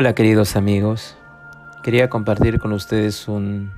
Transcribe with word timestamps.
Hola 0.00 0.14
queridos 0.14 0.54
amigos, 0.54 1.16
quería 1.82 2.08
compartir 2.08 2.60
con 2.60 2.72
ustedes 2.72 3.26
un 3.26 3.72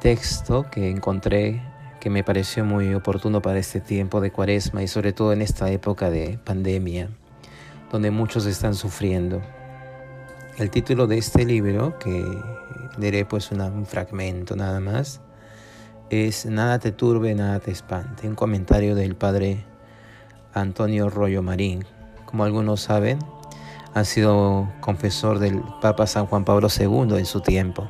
texto 0.00 0.66
que 0.72 0.90
encontré 0.90 1.62
que 2.00 2.10
me 2.10 2.24
pareció 2.24 2.64
muy 2.64 2.92
oportuno 2.92 3.40
para 3.40 3.60
este 3.60 3.80
tiempo 3.80 4.20
de 4.20 4.32
cuaresma 4.32 4.82
y 4.82 4.88
sobre 4.88 5.12
todo 5.12 5.32
en 5.32 5.40
esta 5.40 5.70
época 5.70 6.10
de 6.10 6.40
pandemia, 6.42 7.10
donde 7.92 8.10
muchos 8.10 8.44
están 8.44 8.74
sufriendo. 8.74 9.40
El 10.58 10.70
título 10.70 11.06
de 11.06 11.18
este 11.18 11.44
libro, 11.44 11.96
que 12.00 12.24
leeré 12.98 13.24
pues 13.24 13.52
un 13.52 13.86
fragmento 13.86 14.56
nada 14.56 14.80
más, 14.80 15.20
es 16.10 16.44
Nada 16.44 16.80
te 16.80 16.90
turbe, 16.90 17.36
nada 17.36 17.60
te 17.60 17.70
espante, 17.70 18.26
un 18.26 18.34
comentario 18.34 18.96
del 18.96 19.14
padre 19.14 19.64
Antonio 20.54 21.08
Rollo 21.08 21.40
Marín. 21.40 21.84
Como 22.24 22.42
algunos 22.42 22.80
saben, 22.80 23.20
ha 23.94 24.04
sido 24.04 24.68
confesor 24.80 25.38
del 25.38 25.62
Papa 25.80 26.06
San 26.06 26.26
Juan 26.26 26.44
Pablo 26.44 26.68
II 26.68 27.16
en 27.18 27.26
su 27.26 27.40
tiempo. 27.40 27.88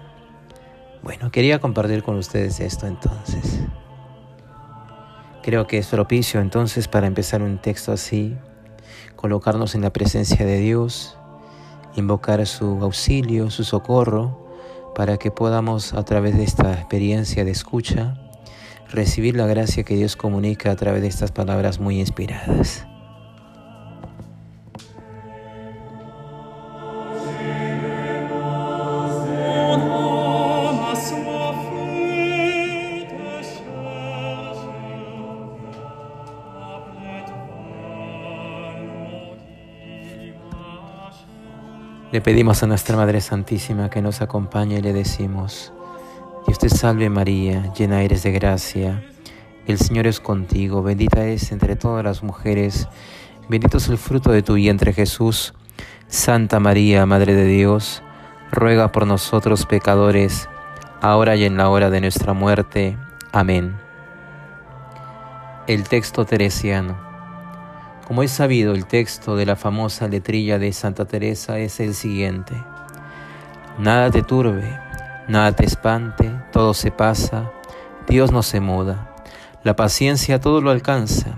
Bueno, 1.02 1.30
quería 1.30 1.60
compartir 1.60 2.02
con 2.02 2.16
ustedes 2.16 2.60
esto 2.60 2.86
entonces. 2.86 3.60
Creo 5.42 5.66
que 5.66 5.78
es 5.78 5.86
propicio 5.86 6.40
entonces 6.40 6.88
para 6.88 7.06
empezar 7.06 7.42
un 7.42 7.58
texto 7.58 7.92
así, 7.92 8.36
colocarnos 9.14 9.74
en 9.74 9.82
la 9.82 9.92
presencia 9.92 10.44
de 10.44 10.58
Dios, 10.58 11.16
invocar 11.94 12.44
su 12.46 12.78
auxilio, 12.82 13.50
su 13.50 13.62
socorro, 13.62 14.44
para 14.96 15.18
que 15.18 15.30
podamos 15.30 15.92
a 15.94 16.02
través 16.04 16.36
de 16.36 16.44
esta 16.44 16.72
experiencia 16.72 17.44
de 17.44 17.50
escucha 17.50 18.16
recibir 18.90 19.36
la 19.36 19.46
gracia 19.46 19.84
que 19.84 19.94
Dios 19.94 20.16
comunica 20.16 20.70
a 20.70 20.76
través 20.76 21.02
de 21.02 21.08
estas 21.08 21.32
palabras 21.32 21.78
muy 21.78 22.00
inspiradas. 22.00 22.86
Le 42.12 42.20
pedimos 42.20 42.62
a 42.62 42.68
nuestra 42.68 42.96
Madre 42.96 43.20
Santísima 43.20 43.90
que 43.90 44.00
nos 44.00 44.20
acompañe 44.22 44.78
y 44.78 44.80
le 44.80 44.92
decimos, 44.92 45.72
Dios 46.46 46.58
te 46.58 46.68
salve 46.68 47.10
María, 47.10 47.72
llena 47.72 48.02
eres 48.02 48.22
de 48.22 48.30
gracia, 48.30 49.02
el 49.66 49.78
Señor 49.78 50.06
es 50.06 50.20
contigo, 50.20 50.84
bendita 50.84 51.26
es 51.26 51.50
entre 51.50 51.74
todas 51.74 52.04
las 52.04 52.22
mujeres, 52.22 52.86
bendito 53.48 53.78
es 53.78 53.88
el 53.88 53.98
fruto 53.98 54.30
de 54.30 54.42
tu 54.42 54.54
vientre 54.54 54.92
Jesús. 54.92 55.52
Santa 56.06 56.60
María, 56.60 57.04
Madre 57.06 57.34
de 57.34 57.46
Dios, 57.46 58.04
ruega 58.52 58.92
por 58.92 59.08
nosotros 59.08 59.66
pecadores, 59.66 60.48
ahora 61.00 61.34
y 61.34 61.44
en 61.44 61.56
la 61.56 61.68
hora 61.68 61.90
de 61.90 62.00
nuestra 62.00 62.32
muerte. 62.32 62.96
Amén. 63.32 63.74
El 65.66 65.82
texto 65.88 66.24
teresiano. 66.24 67.05
Como 68.06 68.22
es 68.22 68.30
sabido, 68.30 68.72
el 68.72 68.86
texto 68.86 69.34
de 69.34 69.46
la 69.46 69.56
famosa 69.56 70.06
letrilla 70.06 70.60
de 70.60 70.72
Santa 70.72 71.06
Teresa 71.06 71.58
es 71.58 71.80
el 71.80 71.92
siguiente. 71.92 72.54
Nada 73.78 74.12
te 74.12 74.22
turbe, 74.22 74.78
nada 75.26 75.50
te 75.50 75.66
espante, 75.66 76.30
todo 76.52 76.72
se 76.72 76.92
pasa, 76.92 77.50
Dios 78.06 78.30
no 78.30 78.44
se 78.44 78.60
muda. 78.60 79.12
La 79.64 79.74
paciencia 79.74 80.40
todo 80.40 80.60
lo 80.60 80.70
alcanza. 80.70 81.36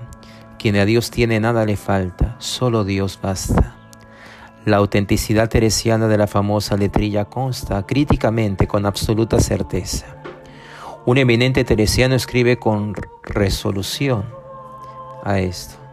Quien 0.59 0.77
a 0.77 0.85
Dios 0.85 1.11
tiene 1.11 1.41
nada 1.41 1.65
le 1.65 1.79
falta, 1.79 2.37
solo 2.39 2.85
Dios 2.85 3.19
basta. 3.23 3.75
La 4.67 4.77
autenticidad 4.77 5.49
teresiana 5.49 6.07
de 6.07 6.19
la 6.19 6.27
famosa 6.27 6.77
letrilla 6.77 7.25
consta 7.25 7.87
críticamente 7.87 8.67
con 8.67 8.85
absoluta 8.85 9.41
certeza. 9.41 10.05
Un 11.07 11.17
eminente 11.17 11.65
teresiano 11.65 12.15
escribe 12.15 12.59
con 12.59 12.95
resolución 13.23 14.27
a 15.25 15.39
esto. 15.39 15.88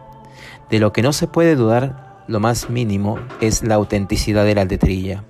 De 0.70 0.78
lo 0.78 0.92
que 0.92 1.02
no 1.02 1.12
se 1.12 1.26
puede 1.26 1.54
dudar 1.54 2.24
lo 2.26 2.40
más 2.40 2.70
mínimo 2.70 3.18
es 3.40 3.62
la 3.62 3.76
autenticidad 3.76 4.44
de 4.44 4.54
la 4.54 4.64
letrilla, 4.64 5.24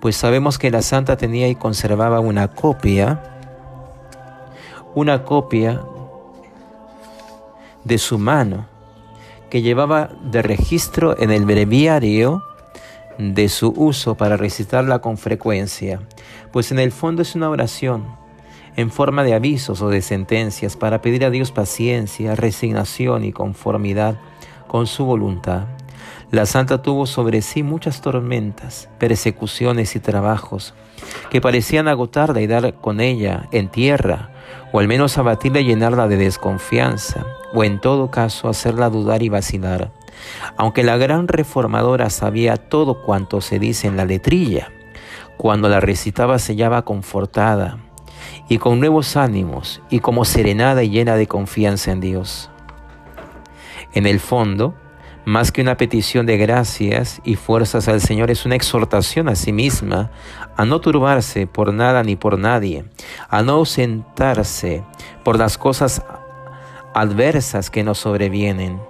pues 0.00 0.16
sabemos 0.16 0.58
que 0.58 0.70
la 0.70 0.82
santa 0.82 1.16
tenía 1.16 1.48
y 1.48 1.54
conservaba 1.54 2.20
una 2.20 2.48
copia, 2.48 3.22
una 4.94 5.24
copia 5.24 5.80
de 7.84 7.98
su 7.98 8.18
mano, 8.18 8.66
que 9.48 9.62
llevaba 9.62 10.10
de 10.30 10.42
registro 10.42 11.18
en 11.18 11.30
el 11.30 11.46
breviario 11.46 12.42
de 13.18 13.48
su 13.48 13.72
uso 13.76 14.16
para 14.16 14.36
recitarla 14.36 14.98
con 14.98 15.16
frecuencia, 15.16 16.00
pues 16.52 16.72
en 16.72 16.78
el 16.78 16.92
fondo 16.92 17.22
es 17.22 17.34
una 17.34 17.48
oración 17.48 18.04
en 18.76 18.90
forma 18.90 19.22
de 19.22 19.34
avisos 19.34 19.80
o 19.82 19.88
de 19.88 20.02
sentencias 20.02 20.76
para 20.76 21.00
pedir 21.00 21.24
a 21.24 21.30
Dios 21.30 21.52
paciencia, 21.52 22.34
resignación 22.34 23.24
y 23.24 23.32
conformidad 23.32 24.16
con 24.74 24.88
su 24.88 25.04
voluntad. 25.04 25.66
La 26.32 26.46
santa 26.46 26.82
tuvo 26.82 27.06
sobre 27.06 27.42
sí 27.42 27.62
muchas 27.62 28.00
tormentas, 28.00 28.88
persecuciones 28.98 29.94
y 29.94 30.00
trabajos 30.00 30.74
que 31.30 31.40
parecían 31.40 31.86
agotarla 31.86 32.40
y 32.40 32.48
dar 32.48 32.74
con 32.80 33.00
ella 33.00 33.46
en 33.52 33.68
tierra, 33.68 34.32
o 34.72 34.80
al 34.80 34.88
menos 34.88 35.16
abatirla 35.16 35.60
y 35.60 35.66
llenarla 35.66 36.08
de 36.08 36.16
desconfianza, 36.16 37.24
o 37.54 37.62
en 37.62 37.80
todo 37.80 38.10
caso 38.10 38.48
hacerla 38.48 38.90
dudar 38.90 39.22
y 39.22 39.28
vacilar. 39.28 39.92
Aunque 40.56 40.82
la 40.82 40.96
gran 40.96 41.28
reformadora 41.28 42.10
sabía 42.10 42.56
todo 42.56 43.00
cuanto 43.04 43.40
se 43.40 43.60
dice 43.60 43.86
en 43.86 43.96
la 43.96 44.06
letrilla, 44.06 44.72
cuando 45.36 45.68
la 45.68 45.78
recitaba 45.78 46.40
se 46.40 46.54
hallaba 46.54 46.82
confortada 46.82 47.78
y 48.48 48.58
con 48.58 48.80
nuevos 48.80 49.16
ánimos 49.16 49.82
y 49.88 50.00
como 50.00 50.24
serenada 50.24 50.82
y 50.82 50.90
llena 50.90 51.14
de 51.14 51.28
confianza 51.28 51.92
en 51.92 52.00
Dios. 52.00 52.50
En 53.94 54.06
el 54.06 54.18
fondo, 54.18 54.74
más 55.24 55.52
que 55.52 55.62
una 55.62 55.76
petición 55.76 56.26
de 56.26 56.36
gracias 56.36 57.20
y 57.24 57.36
fuerzas 57.36 57.86
al 57.86 58.00
Señor, 58.00 58.30
es 58.32 58.44
una 58.44 58.56
exhortación 58.56 59.28
a 59.28 59.36
sí 59.36 59.52
misma 59.52 60.10
a 60.56 60.64
no 60.64 60.80
turbarse 60.80 61.46
por 61.46 61.72
nada 61.72 62.02
ni 62.02 62.16
por 62.16 62.38
nadie, 62.38 62.84
a 63.28 63.42
no 63.42 63.52
ausentarse 63.52 64.82
por 65.22 65.38
las 65.38 65.56
cosas 65.56 66.02
adversas 66.92 67.70
que 67.70 67.84
nos 67.84 67.98
sobrevienen, 67.98 68.80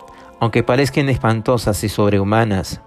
aunque 0.41 0.63
parezcan 0.63 1.11
espantosas 1.11 1.85
y 1.85 1.91
sobrehumanas, 1.91 2.81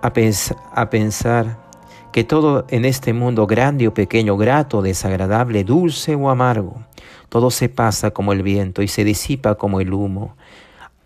a, 0.00 0.12
a 0.74 0.90
pensar 0.90 1.58
que 2.12 2.22
todo 2.22 2.64
en 2.68 2.84
este 2.84 3.12
mundo, 3.12 3.48
grande 3.48 3.88
o 3.88 3.94
pequeño, 3.94 4.36
grato, 4.36 4.80
desagradable, 4.80 5.64
dulce 5.64 6.14
o 6.14 6.30
amargo, 6.30 6.84
todo 7.28 7.50
se 7.50 7.68
pasa 7.68 8.10
como 8.10 8.32
el 8.32 8.42
viento 8.42 8.82
y 8.82 8.88
se 8.88 9.04
disipa 9.04 9.56
como 9.56 9.80
el 9.80 9.92
humo. 9.92 10.36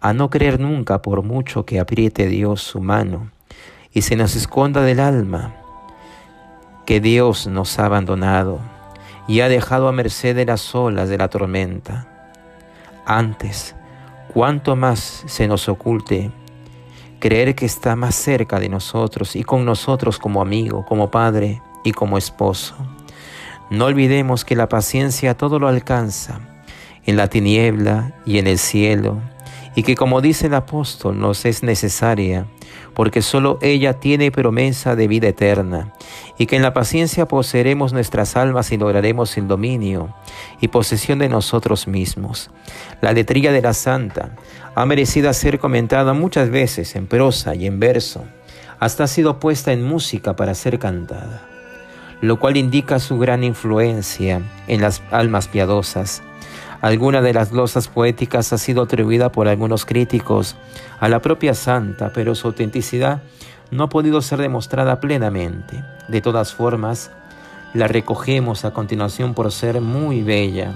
A 0.01 0.13
no 0.13 0.31
creer 0.31 0.61
nunca, 0.61 1.03
por 1.03 1.23
mucho 1.23 1.65
que 1.65 1.81
apriete 1.81 2.27
Dios 2.27 2.63
su 2.63 2.81
mano 2.81 3.31
y 3.93 4.03
se 4.03 4.17
nos 4.17 4.37
esconda 4.37 4.83
del 4.83 5.01
alma, 5.01 5.57
que 6.87 7.01
Dios 7.01 7.47
nos 7.47 7.79
ha 7.79 7.87
abandonado 7.87 8.61
y 9.27 9.41
ha 9.41 9.49
dejado 9.49 9.89
a 9.89 9.93
merced 9.93 10.37
de 10.37 10.47
las 10.47 10.75
olas 10.75 11.09
de 11.09 11.19
la 11.19 11.29
tormenta. 11.29 12.07
Antes, 13.05 13.75
cuanto 14.33 14.77
más 14.77 15.25
se 15.27 15.49
nos 15.49 15.69
oculte, 15.69 16.31
creer 17.19 17.55
que 17.55 17.67
está 17.67 17.97
más 17.97 18.15
cerca 18.15 18.61
de 18.61 18.69
nosotros 18.69 19.35
y 19.37 19.43
con 19.43 19.65
nosotros 19.65 20.19
como 20.19 20.41
amigo, 20.41 20.85
como 20.85 21.11
padre 21.11 21.61
y 21.85 21.93
como 21.93 22.19
esposo. 22.19 22.77
No 23.71 23.85
olvidemos 23.85 24.47
que 24.47 24.57
la 24.57 24.71
paciencia 24.71 25.37
todo 25.37 25.59
lo 25.59 25.69
alcanza, 25.69 26.41
en 27.05 27.19
la 27.19 27.29
tiniebla 27.29 28.15
y 28.25 28.39
en 28.39 28.47
el 28.47 28.59
cielo, 28.59 29.21
y 29.75 29.83
que 29.83 29.95
como 29.95 30.23
dice 30.23 30.47
el 30.47 30.55
apóstol 30.55 31.21
nos 31.21 31.45
es 31.45 31.63
necesaria, 31.63 32.47
porque 32.95 33.21
solo 33.21 33.59
ella 33.61 33.93
tiene 33.93 34.31
promesa 34.31 34.97
de 34.97 35.07
vida 35.07 35.29
eterna, 35.29 35.93
y 36.39 36.47
que 36.47 36.57
en 36.57 36.63
la 36.63 36.73
paciencia 36.73 37.29
poseeremos 37.29 37.93
nuestras 37.93 38.37
almas 38.37 38.73
y 38.73 38.79
lograremos 38.79 39.37
el 39.37 39.47
dominio 39.47 40.15
y 40.63 40.69
posesión 40.69 41.19
de 41.19 41.29
nosotros 41.29 41.87
mismos. 41.87 42.51
La 43.03 43.13
letrilla 43.13 43.53
de 43.53 43.61
la 43.61 43.75
santa 43.75 44.31
ha 44.75 44.87
merecido 44.87 45.31
ser 45.35 45.59
comentada 45.59 46.15
muchas 46.15 46.49
veces 46.49 46.97
en 46.97 47.07
prosa 47.07 47.55
y 47.55 47.67
en 47.67 47.79
verso, 47.81 48.25
hasta 48.81 49.05
ha 49.05 49.09
sido 49.09 49.41
puesta 49.41 49.73
en 49.73 49.85
música 49.85 50.37
para 50.37 50.55
ser 50.55 50.79
cantada 50.79 51.48
lo 52.21 52.39
cual 52.39 52.57
indica 52.57 52.99
su 52.99 53.19
gran 53.19 53.45
influencia 53.45 54.43
en 54.67 54.81
las 54.81 55.03
almas 55.11 55.49
piadosas. 55.49 56.23
Alguna 56.81 57.23
de 57.23 57.33
las 57.33 57.51
glosas 57.51 57.89
poéticas 57.89 58.53
ha 58.53 58.59
sido 58.59 58.83
atribuida 58.83 59.33
por 59.33 59.49
algunos 59.49 59.85
críticos 59.85 60.57
a 61.01 61.09
la 61.09 61.21
propia 61.21 61.55
santa, 61.55 62.13
pero 62.13 62.35
su 62.35 62.47
autenticidad 62.47 63.23
no 63.71 63.85
ha 63.85 63.89
podido 63.89 64.23
ser 64.23 64.39
demostrada 64.39 65.01
plenamente. 65.01 65.83
De 66.09 66.21
todas 66.21 66.55
formas, 66.55 67.11
la 67.75 67.89
recogemos 67.89 68.65
a 68.65 68.73
continuación 68.73 69.35
por 69.35 69.53
ser 69.53 69.81
muy 69.81 70.23
bella 70.23 70.75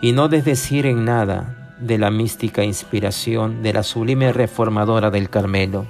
y 0.00 0.12
no 0.12 0.28
desdecir 0.28 0.86
en 0.86 1.04
nada 1.04 1.74
de 1.78 1.98
la 1.98 2.10
mística 2.10 2.64
inspiración 2.64 3.62
de 3.62 3.72
la 3.72 3.82
sublime 3.82 4.32
reformadora 4.32 5.10
del 5.10 5.28
Carmelo. 5.28 5.86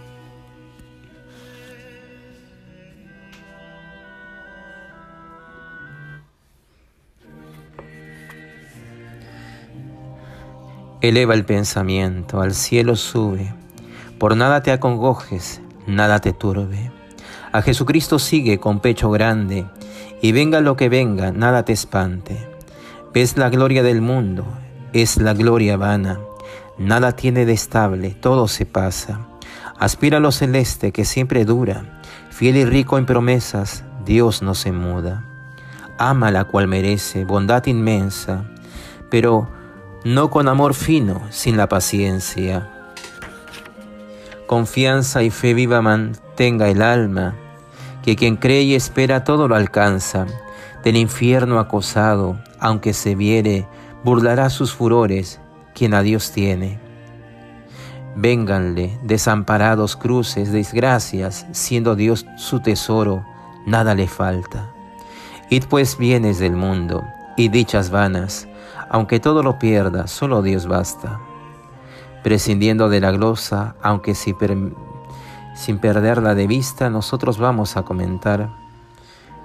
Eleva 11.03 11.35
el 11.35 11.45
pensamiento, 11.45 12.41
al 12.41 12.55
cielo 12.55 12.95
sube. 12.95 13.53
Por 14.19 14.37
nada 14.37 14.63
te 14.63 14.71
acongojes, 14.71 15.61
nada 15.85 16.21
te 16.21 16.33
turbe. 16.33 16.93
A 17.51 17.61
Jesucristo 17.61 18.21
sigue 18.21 18.61
con 18.61 18.79
pecho 18.79 19.11
grande, 19.11 19.67
y 20.21 20.31
venga 20.31 20.61
lo 20.61 20.77
que 20.77 20.89
venga, 20.89 21.33
nada 21.33 21.65
te 21.65 21.73
espante. 21.73 22.39
Ves 23.13 23.37
la 23.37 23.51
gloria 23.51 23.83
del 23.83 24.01
mundo, 24.01 24.47
es 24.93 25.17
la 25.17 25.35
gloria 25.35 25.77
vana. 25.77 26.21
Nada 26.79 27.17
tiene 27.17 27.47
de 27.47 27.53
estable, 27.53 28.11
todo 28.11 28.47
se 28.47 28.65
pasa. 28.65 29.27
Aspira 29.81 30.19
a 30.19 30.21
lo 30.21 30.31
celeste 30.31 30.93
que 30.93 31.05
siempre 31.05 31.45
dura. 31.45 32.01
Fiel 32.31 32.57
y 32.57 32.65
rico 32.65 32.97
en 32.97 33.07
promesas, 33.07 33.83
Dios 34.05 34.41
no 34.41 34.55
se 34.55 34.71
muda. 34.71 35.27
Ama 35.99 36.31
la 36.31 36.45
cual 36.45 36.69
merece 36.69 37.25
bondad 37.25 37.67
inmensa, 37.67 38.45
pero 39.11 39.49
no 40.05 40.31
con 40.31 40.49
amor 40.49 40.75
fino, 40.75 41.23
sin 41.31 41.57
la 41.57 41.69
paciencia. 41.69 42.69
Confianza 44.47 45.23
y 45.23 45.31
fe 45.31 45.55
viva 45.55 45.81
mantenga 45.81 46.69
el 46.69 46.83
alma, 46.83 47.35
que 48.03 48.17
quien 48.17 48.37
cree 48.37 48.63
y 48.63 48.75
espera 48.75 49.25
todo 49.25 49.49
lo 49.49 49.55
alcanza. 49.55 50.27
Del 50.83 50.97
infierno 50.97 51.61
acosado, 51.61 52.37
aunque 52.59 52.93
se 52.93 53.15
viere, 53.15 53.67
burlará 54.03 54.51
sus 54.51 54.73
furores 54.73 55.41
quien 55.75 55.95
a 55.95 56.03
Dios 56.03 56.33
tiene. 56.33 56.81
Vénganle 58.17 58.99
desamparados 59.05 59.97
cruces, 59.97 60.53
desgracias, 60.53 61.47
siendo 61.53 61.95
Dios 61.95 62.27
su 62.37 62.61
tesoro, 62.61 63.25
nada 63.65 63.95
le 63.95 64.09
falta. 64.09 64.71
Id 65.49 65.65
pues 65.69 65.97
bienes 65.97 66.39
del 66.39 66.57
mundo 66.57 67.05
y 67.37 67.49
dichas 67.49 67.91
vanas, 67.91 68.49
aunque 68.93 69.21
todo 69.21 69.43
lo 69.43 69.59
pierda, 69.59 70.07
solo 70.07 70.43
Dios 70.43 70.67
basta. 70.67 71.19
Prescindiendo 72.23 72.91
de 72.91 73.01
la 73.01 73.11
glosa, 73.11 73.75
aunque 73.81 74.15
sin 74.15 75.79
perderla 75.79 76.35
de 76.35 76.47
vista, 76.47 76.91
nosotros 76.91 77.39
vamos 77.39 77.79
a 77.79 77.85
comentar 77.85 78.51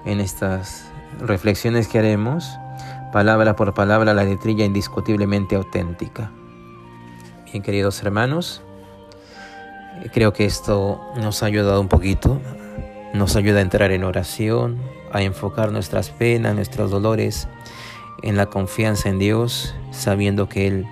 en 0.04 0.20
estas 0.20 0.90
reflexiones 1.18 1.88
que 1.88 1.98
haremos, 1.98 2.58
palabra 3.10 3.56
por 3.56 3.72
palabra, 3.72 4.12
la 4.12 4.24
letrilla 4.24 4.66
indiscutiblemente 4.66 5.56
auténtica. 5.56 6.30
Bien, 7.50 7.62
queridos 7.62 8.02
hermanos, 8.02 8.60
creo 10.12 10.34
que 10.34 10.44
esto 10.44 11.00
nos 11.16 11.42
ha 11.42 11.46
ayudado 11.46 11.80
un 11.80 11.88
poquito, 11.88 12.38
nos 13.14 13.34
ayuda 13.34 13.60
a 13.60 13.62
entrar 13.62 13.92
en 13.92 14.04
oración, 14.04 14.76
a 15.10 15.22
enfocar 15.22 15.72
nuestras 15.72 16.10
penas, 16.10 16.54
nuestros 16.54 16.90
dolores 16.90 17.48
en 18.22 18.36
la 18.36 18.46
confianza 18.46 19.08
en 19.08 19.18
Dios, 19.18 19.74
sabiendo 19.90 20.48
que 20.48 20.66
Él 20.66 20.86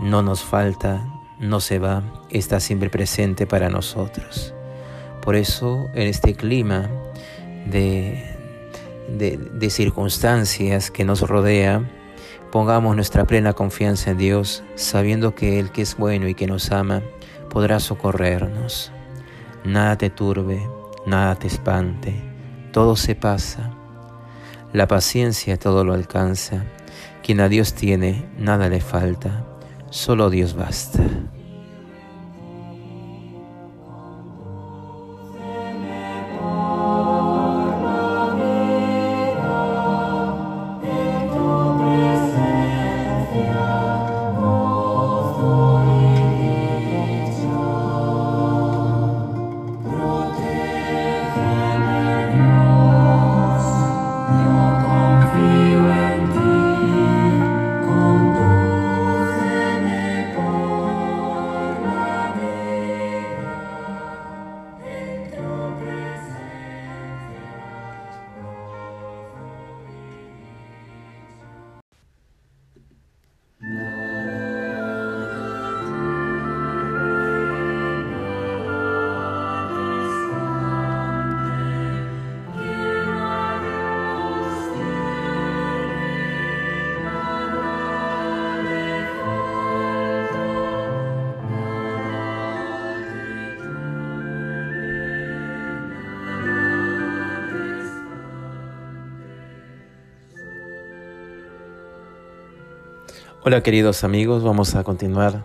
no 0.00 0.22
nos 0.22 0.42
falta, 0.42 1.06
no 1.38 1.60
se 1.60 1.78
va, 1.78 2.02
está 2.30 2.60
siempre 2.60 2.90
presente 2.90 3.46
para 3.46 3.68
nosotros. 3.68 4.54
Por 5.22 5.36
eso, 5.36 5.88
en 5.94 6.08
este 6.08 6.34
clima 6.34 6.90
de, 7.66 8.22
de, 9.08 9.70
circunstancias 9.70 10.90
que 10.90 11.04
nos 11.04 11.22
rodea, 11.22 11.88
pongamos 12.52 12.94
nuestra 12.94 13.24
plena 13.24 13.52
confianza 13.52 14.10
en 14.10 14.18
Dios, 14.18 14.62
sabiendo 14.74 15.34
que 15.34 15.58
Él 15.58 15.70
que 15.70 15.82
es 15.82 15.96
bueno 15.96 16.28
y 16.28 16.34
que 16.34 16.46
nos 16.46 16.70
ama, 16.72 17.02
podrá 17.50 17.80
socorrernos. 17.80 18.92
Nada 19.64 19.96
te 19.96 20.10
turbe, 20.10 20.62
nada 21.06 21.36
te 21.36 21.46
espante, 21.46 22.14
todo 22.72 22.96
se 22.96 23.14
pasa 23.14 23.73
la 24.74 24.88
paciencia 24.88 25.56
todo 25.56 25.84
lo 25.84 25.94
alcanza. 25.94 26.64
Quien 27.22 27.40
a 27.40 27.48
Dios 27.48 27.74
tiene, 27.74 28.26
nada 28.36 28.68
le 28.68 28.80
falta. 28.80 29.46
Solo 29.88 30.30
Dios 30.30 30.54
basta. 30.54 31.00
Hola 103.46 103.62
queridos 103.62 104.04
amigos, 104.04 104.42
vamos 104.42 104.74
a 104.74 104.84
continuar 104.84 105.44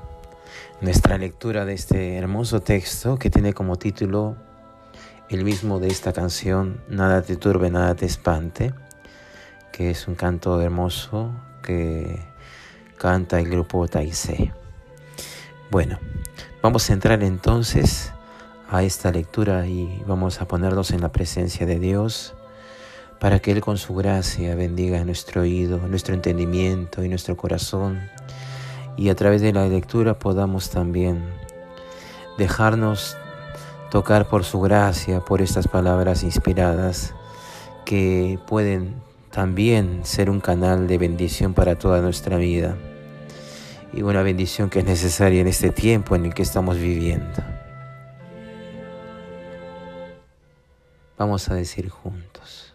nuestra 0.79 1.17
lectura 1.17 1.65
de 1.65 1.73
este 1.73 2.15
hermoso 2.15 2.61
texto 2.61 3.19
que 3.19 3.29
tiene 3.29 3.51
como 3.51 3.75
título 3.75 4.37
el 5.27 5.43
mismo 5.43 5.81
de 5.81 5.89
esta 5.89 6.13
canción, 6.13 6.81
Nada 6.87 7.23
te 7.23 7.35
turbe, 7.35 7.69
nada 7.69 7.95
te 7.95 8.05
espante, 8.05 8.73
que 9.73 9.89
es 9.89 10.07
un 10.07 10.15
canto 10.15 10.61
hermoso 10.61 11.33
que 11.61 12.21
canta 12.97 13.37
el 13.37 13.49
grupo 13.49 13.85
Taizé. 13.89 14.53
Bueno, 15.69 15.99
vamos 16.61 16.89
a 16.89 16.93
entrar 16.93 17.21
entonces 17.21 18.13
a 18.69 18.81
esta 18.83 19.11
lectura 19.11 19.67
y 19.67 20.01
vamos 20.07 20.39
a 20.39 20.47
ponernos 20.47 20.91
en 20.91 21.01
la 21.01 21.11
presencia 21.11 21.65
de 21.65 21.79
Dios 21.79 22.33
para 23.19 23.39
que 23.39 23.51
Él 23.51 23.61
con 23.61 23.77
su 23.77 23.93
gracia 23.95 24.55
bendiga 24.55 25.03
nuestro 25.03 25.41
oído, 25.41 25.79
nuestro 25.87 26.13
entendimiento 26.13 27.03
y 27.03 27.09
nuestro 27.09 27.35
corazón, 27.35 28.09
y 28.97 29.09
a 29.09 29.15
través 29.15 29.41
de 29.41 29.53
la 29.53 29.67
lectura 29.67 30.17
podamos 30.19 30.69
también 30.69 31.23
dejarnos 32.37 33.17
tocar 33.91 34.27
por 34.27 34.43
su 34.43 34.61
gracia, 34.61 35.19
por 35.21 35.41
estas 35.41 35.67
palabras 35.67 36.23
inspiradas 36.23 37.13
que 37.85 38.39
pueden 38.47 39.01
también 39.31 40.01
ser 40.03 40.29
un 40.29 40.39
canal 40.39 40.87
de 40.87 40.97
bendición 40.97 41.53
para 41.53 41.75
toda 41.75 42.01
nuestra 42.01 42.37
vida 42.37 42.77
y 43.93 44.01
una 44.01 44.21
bendición 44.21 44.69
que 44.69 44.79
es 44.79 44.85
necesaria 44.85 45.41
en 45.41 45.47
este 45.47 45.71
tiempo 45.71 46.15
en 46.15 46.25
el 46.25 46.33
que 46.33 46.43
estamos 46.43 46.77
viviendo. 46.77 47.41
Vamos 51.17 51.49
a 51.49 51.55
decir 51.55 51.89
juntos. 51.89 52.73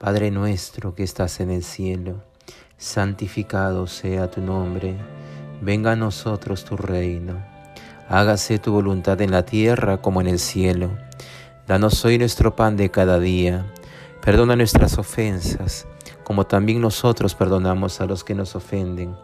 Padre 0.00 0.30
nuestro 0.30 0.94
que 0.94 1.02
estás 1.02 1.40
en 1.40 1.50
el 1.50 1.62
cielo, 1.62 2.22
santificado 2.78 3.86
sea 3.86 4.30
tu 4.30 4.40
nombre, 4.40 4.96
venga 5.60 5.92
a 5.92 5.96
nosotros 5.96 6.64
tu 6.64 6.78
reino, 6.78 7.34
hágase 8.08 8.58
tu 8.58 8.72
voluntad 8.72 9.20
en 9.20 9.30
la 9.30 9.44
tierra 9.44 10.00
como 10.00 10.22
en 10.22 10.26
el 10.26 10.38
cielo. 10.38 10.88
Danos 11.66 12.02
hoy 12.06 12.16
nuestro 12.16 12.56
pan 12.56 12.78
de 12.78 12.90
cada 12.90 13.18
día, 13.18 13.70
perdona 14.24 14.56
nuestras 14.56 14.96
ofensas, 14.96 15.86
como 16.24 16.46
también 16.46 16.80
nosotros 16.80 17.34
perdonamos 17.34 18.00
a 18.00 18.06
los 18.06 18.24
que 18.24 18.34
nos 18.34 18.56
ofenden. 18.56 19.14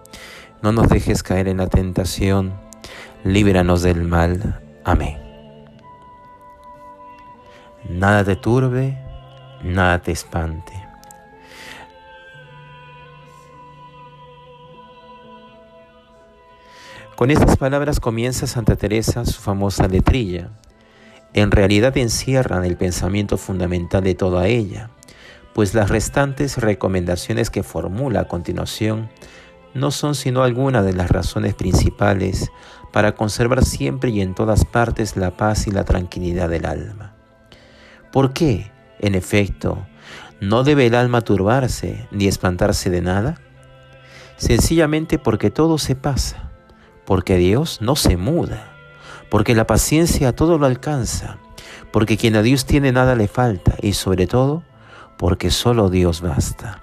No 0.60 0.72
nos 0.72 0.90
dejes 0.90 1.22
caer 1.22 1.48
en 1.48 1.56
la 1.56 1.68
tentación, 1.68 2.52
líbranos 3.24 3.80
del 3.80 4.02
mal. 4.02 4.60
Amén. 4.84 5.16
Nada 7.88 8.22
te 8.24 8.36
turbe, 8.36 9.05
nada 9.62 10.00
te 10.02 10.12
espante. 10.12 10.86
Con 17.16 17.30
estas 17.30 17.56
palabras 17.56 17.98
comienza 17.98 18.46
Santa 18.46 18.76
Teresa 18.76 19.24
su 19.24 19.40
famosa 19.40 19.88
letrilla. 19.88 20.50
En 21.32 21.50
realidad 21.50 21.96
encierran 21.96 22.64
el 22.66 22.76
pensamiento 22.76 23.38
fundamental 23.38 24.04
de 24.04 24.14
toda 24.14 24.48
ella, 24.48 24.90
pues 25.54 25.72
las 25.72 25.88
restantes 25.88 26.58
recomendaciones 26.58 27.48
que 27.48 27.62
formula 27.62 28.20
a 28.20 28.28
continuación 28.28 29.08
no 29.72 29.90
son 29.92 30.14
sino 30.14 30.42
algunas 30.42 30.84
de 30.84 30.92
las 30.92 31.10
razones 31.10 31.54
principales 31.54 32.50
para 32.92 33.14
conservar 33.14 33.64
siempre 33.64 34.10
y 34.10 34.20
en 34.20 34.34
todas 34.34 34.66
partes 34.66 35.16
la 35.16 35.38
paz 35.38 35.66
y 35.66 35.70
la 35.70 35.84
tranquilidad 35.84 36.50
del 36.50 36.66
alma. 36.66 37.14
¿Por 38.12 38.34
qué, 38.34 38.70
en 39.00 39.14
efecto, 39.14 39.86
no 40.40 40.64
debe 40.64 40.86
el 40.86 40.94
alma 40.94 41.22
turbarse 41.22 42.08
ni 42.10 42.26
espantarse 42.26 42.90
de 42.90 43.02
nada? 43.02 43.40
Sencillamente 44.36 45.18
porque 45.18 45.50
todo 45.50 45.78
se 45.78 45.94
pasa, 45.94 46.50
porque 47.04 47.36
Dios 47.36 47.80
no 47.80 47.96
se 47.96 48.16
muda, 48.16 48.72
porque 49.30 49.54
la 49.54 49.66
paciencia 49.66 50.34
todo 50.34 50.58
lo 50.58 50.66
alcanza, 50.66 51.38
porque 51.90 52.16
quien 52.16 52.36
a 52.36 52.42
Dios 52.42 52.66
tiene 52.66 52.92
nada 52.92 53.14
le 53.14 53.28
falta 53.28 53.74
y 53.80 53.94
sobre 53.94 54.26
todo 54.26 54.62
porque 55.16 55.50
solo 55.50 55.88
Dios 55.88 56.20
basta. 56.20 56.82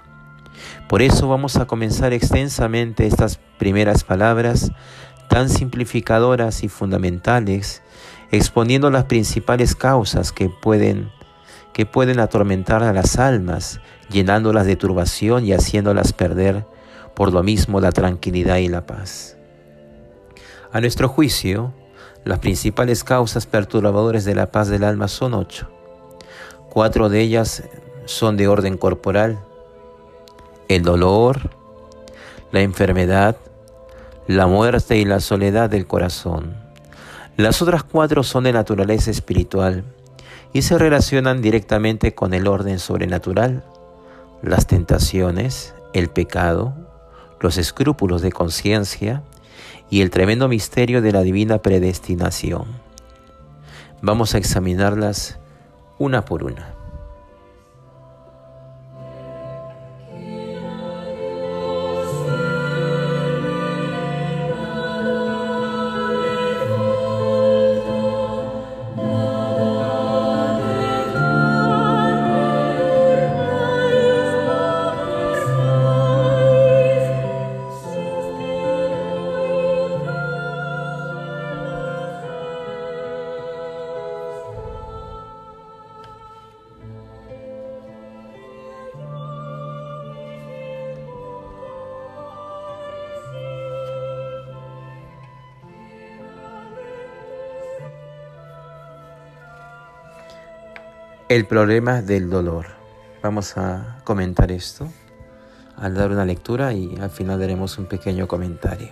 Por 0.89 1.01
eso 1.01 1.27
vamos 1.27 1.57
a 1.57 1.65
comenzar 1.65 2.13
extensamente 2.13 3.07
estas 3.07 3.39
primeras 3.57 4.03
palabras 4.03 4.71
tan 5.29 5.49
simplificadoras 5.49 6.63
y 6.63 6.69
fundamentales, 6.69 7.81
exponiendo 8.31 8.91
las 8.91 9.05
principales 9.05 9.75
causas 9.75 10.31
que 10.31 10.49
pueden 10.49 11.11
que 11.73 11.85
pueden 11.85 12.19
atormentar 12.19 12.83
a 12.83 12.93
las 12.93 13.17
almas, 13.17 13.81
llenándolas 14.09 14.65
de 14.65 14.75
turbación 14.75 15.45
y 15.45 15.53
haciéndolas 15.53 16.13
perder 16.13 16.65
por 17.15 17.33
lo 17.33 17.43
mismo 17.43 17.81
la 17.81 17.91
tranquilidad 17.91 18.57
y 18.57 18.67
la 18.67 18.85
paz. 18.85 19.37
A 20.71 20.79
nuestro 20.81 21.09
juicio, 21.09 21.73
las 22.23 22.39
principales 22.39 23.03
causas 23.03 23.45
perturbadoras 23.45 24.23
de 24.23 24.35
la 24.35 24.51
paz 24.51 24.69
del 24.69 24.83
alma 24.83 25.07
son 25.07 25.33
ocho. 25.33 25.69
Cuatro 26.69 27.09
de 27.09 27.21
ellas 27.21 27.63
son 28.05 28.37
de 28.37 28.47
orden 28.47 28.77
corporal, 28.77 29.39
el 30.67 30.83
dolor, 30.83 31.51
la 32.51 32.61
enfermedad, 32.61 33.35
la 34.27 34.47
muerte 34.47 34.97
y 34.97 35.05
la 35.05 35.19
soledad 35.19 35.69
del 35.69 35.85
corazón. 35.85 36.55
Las 37.35 37.61
otras 37.61 37.83
cuatro 37.83 38.23
son 38.23 38.45
de 38.45 38.53
naturaleza 38.53 39.11
espiritual 39.11 39.83
y 40.53 40.61
se 40.61 40.77
relacionan 40.77 41.41
directamente 41.41 42.13
con 42.13 42.33
el 42.33 42.47
orden 42.47 42.79
sobrenatural, 42.79 43.63
las 44.43 44.67
tentaciones, 44.67 45.73
el 45.93 46.09
pecado, 46.09 46.73
los 47.39 47.57
escrúpulos 47.57 48.21
de 48.21 48.31
conciencia 48.31 49.23
y 49.89 50.01
el 50.01 50.11
tremendo 50.11 50.47
misterio 50.47 51.01
de 51.01 51.11
la 51.11 51.21
divina 51.21 51.57
predestinación. 51.57 52.65
Vamos 54.01 54.35
a 54.35 54.37
examinarlas 54.37 55.39
una 55.97 56.25
por 56.25 56.43
una. 56.43 56.72
El 101.33 101.47
problema 101.47 102.03
del 102.03 102.29
dolor. 102.29 102.67
Vamos 103.23 103.57
a 103.57 104.01
comentar 104.03 104.51
esto 104.51 104.87
al 105.75 105.95
dar 105.95 106.11
una 106.11 106.25
lectura 106.25 106.73
y 106.73 106.95
al 107.01 107.09
final 107.09 107.39
daremos 107.39 107.79
un 107.79 107.87
pequeño 107.87 108.27
comentario. 108.27 108.91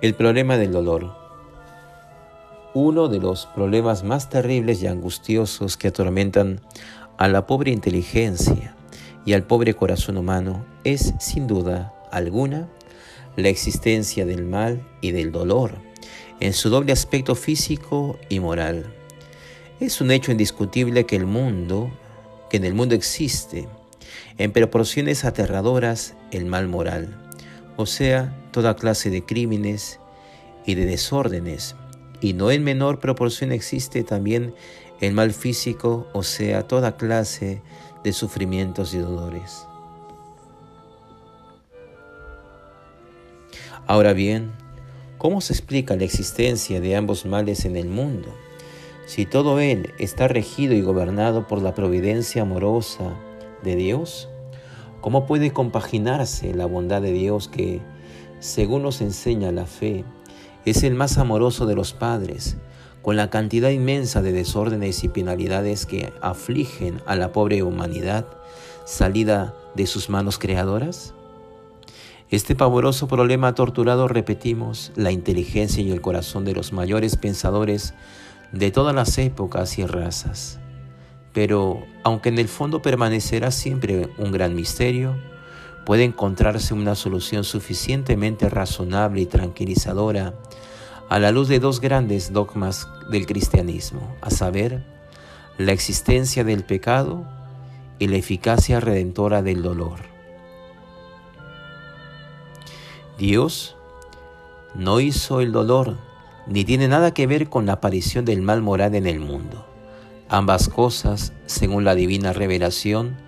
El 0.00 0.14
problema 0.14 0.56
del 0.56 0.72
dolor. 0.72 1.14
Uno 2.72 3.08
de 3.08 3.18
los 3.18 3.44
problemas 3.44 4.02
más 4.02 4.30
terribles 4.30 4.82
y 4.82 4.86
angustiosos 4.86 5.76
que 5.76 5.88
atormentan 5.88 6.62
a 7.18 7.28
la 7.28 7.46
pobre 7.46 7.70
inteligencia 7.70 8.74
y 9.26 9.34
al 9.34 9.42
pobre 9.42 9.74
corazón 9.74 10.16
humano 10.16 10.64
es, 10.84 11.12
sin 11.18 11.46
duda 11.46 11.92
alguna, 12.10 12.66
la 13.42 13.48
existencia 13.48 14.24
del 14.26 14.44
mal 14.44 14.86
y 15.00 15.12
del 15.12 15.32
dolor, 15.32 15.78
en 16.40 16.52
su 16.52 16.70
doble 16.70 16.92
aspecto 16.92 17.34
físico 17.34 18.18
y 18.28 18.40
moral. 18.40 18.94
Es 19.80 20.00
un 20.00 20.10
hecho 20.10 20.32
indiscutible 20.32 21.06
que 21.06 21.16
el 21.16 21.26
mundo, 21.26 21.90
que 22.48 22.58
en 22.58 22.64
el 22.64 22.74
mundo 22.74 22.94
existe, 22.94 23.68
en 24.38 24.52
proporciones 24.52 25.24
aterradoras, 25.24 26.14
el 26.30 26.46
mal 26.46 26.68
moral, 26.68 27.16
o 27.76 27.86
sea, 27.86 28.36
toda 28.52 28.76
clase 28.76 29.10
de 29.10 29.24
crímenes 29.24 30.00
y 30.66 30.74
de 30.74 30.86
desórdenes, 30.86 31.76
y 32.20 32.34
no 32.34 32.50
en 32.50 32.64
menor 32.64 33.00
proporción 33.00 33.52
existe 33.52 34.04
también 34.04 34.54
el 35.00 35.14
mal 35.14 35.32
físico, 35.32 36.08
o 36.12 36.22
sea, 36.22 36.66
toda 36.66 36.96
clase 36.96 37.62
de 38.04 38.12
sufrimientos 38.12 38.92
y 38.94 38.98
dolores. 38.98 39.66
Ahora 43.90 44.12
bien, 44.12 44.52
¿cómo 45.18 45.40
se 45.40 45.52
explica 45.52 45.96
la 45.96 46.04
existencia 46.04 46.80
de 46.80 46.94
ambos 46.94 47.26
males 47.26 47.64
en 47.64 47.74
el 47.74 47.88
mundo? 47.88 48.28
Si 49.04 49.26
todo 49.26 49.58
él 49.58 49.92
está 49.98 50.28
regido 50.28 50.74
y 50.74 50.80
gobernado 50.80 51.48
por 51.48 51.60
la 51.60 51.74
providencia 51.74 52.42
amorosa 52.42 53.16
de 53.64 53.74
Dios, 53.74 54.28
¿cómo 55.00 55.26
puede 55.26 55.50
compaginarse 55.50 56.54
la 56.54 56.66
bondad 56.66 57.02
de 57.02 57.10
Dios 57.10 57.48
que, 57.48 57.80
según 58.38 58.84
nos 58.84 59.00
enseña 59.00 59.50
la 59.50 59.66
fe, 59.66 60.04
es 60.64 60.84
el 60.84 60.94
más 60.94 61.18
amoroso 61.18 61.66
de 61.66 61.74
los 61.74 61.92
padres, 61.92 62.58
con 63.02 63.16
la 63.16 63.28
cantidad 63.28 63.70
inmensa 63.70 64.22
de 64.22 64.30
desórdenes 64.30 65.02
y 65.02 65.08
penalidades 65.08 65.84
que 65.84 66.12
afligen 66.22 67.02
a 67.06 67.16
la 67.16 67.32
pobre 67.32 67.64
humanidad 67.64 68.24
salida 68.84 69.52
de 69.74 69.88
sus 69.88 70.08
manos 70.10 70.38
creadoras? 70.38 71.12
Este 72.30 72.54
pavoroso 72.54 73.08
problema 73.08 73.56
torturado, 73.56 74.06
repetimos, 74.06 74.92
la 74.94 75.10
inteligencia 75.10 75.82
y 75.82 75.90
el 75.90 76.00
corazón 76.00 76.44
de 76.44 76.54
los 76.54 76.72
mayores 76.72 77.16
pensadores 77.16 77.92
de 78.52 78.70
todas 78.70 78.94
las 78.94 79.18
épocas 79.18 79.80
y 79.80 79.84
razas. 79.84 80.60
Pero, 81.32 81.82
aunque 82.04 82.28
en 82.28 82.38
el 82.38 82.46
fondo 82.46 82.82
permanecerá 82.82 83.50
siempre 83.50 84.08
un 84.16 84.30
gran 84.30 84.54
misterio, 84.54 85.16
puede 85.84 86.04
encontrarse 86.04 86.72
una 86.72 86.94
solución 86.94 87.42
suficientemente 87.42 88.48
razonable 88.48 89.22
y 89.22 89.26
tranquilizadora 89.26 90.34
a 91.08 91.18
la 91.18 91.32
luz 91.32 91.48
de 91.48 91.58
dos 91.58 91.80
grandes 91.80 92.32
dogmas 92.32 92.86
del 93.10 93.26
cristianismo, 93.26 94.14
a 94.20 94.30
saber, 94.30 94.84
la 95.58 95.72
existencia 95.72 96.44
del 96.44 96.62
pecado 96.62 97.26
y 97.98 98.06
la 98.06 98.18
eficacia 98.18 98.78
redentora 98.78 99.42
del 99.42 99.62
dolor. 99.62 100.09
Dios 103.20 103.76
no 104.74 104.98
hizo 104.98 105.42
el 105.42 105.52
dolor 105.52 105.98
ni 106.46 106.64
tiene 106.64 106.88
nada 106.88 107.12
que 107.12 107.26
ver 107.26 107.50
con 107.50 107.66
la 107.66 107.74
aparición 107.74 108.24
del 108.24 108.40
mal 108.40 108.62
moral 108.62 108.94
en 108.94 109.06
el 109.06 109.20
mundo. 109.20 109.66
Ambas 110.30 110.70
cosas, 110.70 111.34
según 111.44 111.84
la 111.84 111.94
divina 111.94 112.32
revelación, 112.32 113.18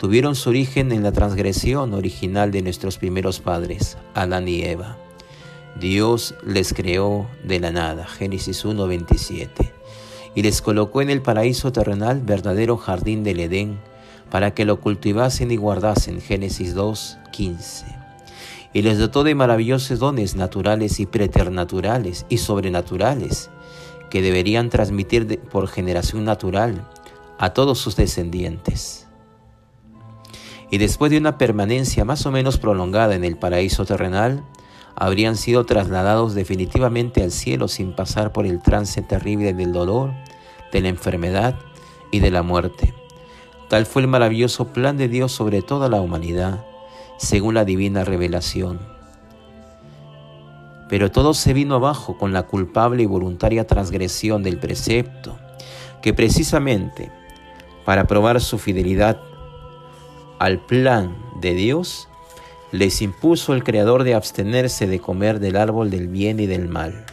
tuvieron 0.00 0.34
su 0.34 0.50
origen 0.50 0.90
en 0.90 1.04
la 1.04 1.12
transgresión 1.12 1.94
original 1.94 2.50
de 2.50 2.60
nuestros 2.60 2.98
primeros 2.98 3.38
padres, 3.38 3.96
Adán 4.14 4.48
y 4.48 4.64
Eva. 4.64 4.98
Dios 5.78 6.34
les 6.44 6.74
creó 6.74 7.28
de 7.44 7.60
la 7.60 7.70
nada, 7.70 8.04
Génesis 8.04 8.64
1:27, 8.64 9.72
y 10.34 10.42
les 10.42 10.60
colocó 10.60 11.02
en 11.02 11.10
el 11.10 11.22
paraíso 11.22 11.70
terrenal 11.70 12.20
verdadero 12.20 12.78
jardín 12.78 13.22
del 13.22 13.38
Edén, 13.38 13.78
para 14.28 14.54
que 14.54 14.64
lo 14.64 14.80
cultivasen 14.80 15.52
y 15.52 15.56
guardasen, 15.56 16.20
Génesis 16.20 16.74
2:15 16.74 18.05
y 18.76 18.82
les 18.82 18.98
dotó 18.98 19.24
de 19.24 19.34
maravillosos 19.34 19.98
dones 19.98 20.36
naturales 20.36 21.00
y 21.00 21.06
preternaturales 21.06 22.26
y 22.28 22.36
sobrenaturales 22.36 23.48
que 24.10 24.20
deberían 24.20 24.68
transmitir 24.68 25.40
por 25.50 25.66
generación 25.66 26.26
natural 26.26 26.86
a 27.38 27.54
todos 27.54 27.78
sus 27.78 27.96
descendientes. 27.96 29.06
Y 30.70 30.76
después 30.76 31.10
de 31.10 31.16
una 31.16 31.38
permanencia 31.38 32.04
más 32.04 32.26
o 32.26 32.30
menos 32.30 32.58
prolongada 32.58 33.14
en 33.14 33.24
el 33.24 33.38
paraíso 33.38 33.86
terrenal, 33.86 34.44
habrían 34.94 35.36
sido 35.36 35.64
trasladados 35.64 36.34
definitivamente 36.34 37.22
al 37.22 37.32
cielo 37.32 37.68
sin 37.68 37.96
pasar 37.96 38.30
por 38.30 38.44
el 38.44 38.60
trance 38.60 39.00
terrible 39.00 39.54
del 39.54 39.72
dolor, 39.72 40.12
de 40.70 40.82
la 40.82 40.88
enfermedad 40.88 41.58
y 42.10 42.20
de 42.20 42.30
la 42.30 42.42
muerte, 42.42 42.92
Tal 43.68 43.84
fue 43.86 44.02
el 44.02 44.08
maravilloso 44.08 44.66
plan 44.66 44.98
de 44.98 45.08
Dios 45.08 45.32
sobre 45.32 45.60
toda 45.60 45.88
la 45.88 46.00
humanidad, 46.00 46.64
según 47.18 47.54
la 47.54 47.64
divina 47.64 48.04
revelación. 48.04 48.80
Pero 50.88 51.10
todo 51.10 51.34
se 51.34 51.52
vino 51.52 51.76
abajo 51.76 52.16
con 52.16 52.32
la 52.32 52.44
culpable 52.44 53.02
y 53.02 53.06
voluntaria 53.06 53.66
transgresión 53.66 54.42
del 54.42 54.58
precepto, 54.58 55.36
que 56.00 56.14
precisamente 56.14 57.10
para 57.84 58.06
probar 58.06 58.40
su 58.40 58.58
fidelidad 58.58 59.20
al 60.38 60.64
plan 60.66 61.16
de 61.40 61.54
Dios, 61.54 62.08
les 62.72 63.00
impuso 63.00 63.54
el 63.54 63.64
Creador 63.64 64.04
de 64.04 64.14
abstenerse 64.14 64.86
de 64.86 64.98
comer 65.00 65.40
del 65.40 65.56
árbol 65.56 65.90
del 65.90 66.08
bien 66.08 66.40
y 66.40 66.46
del 66.46 66.68
mal. 66.68 67.06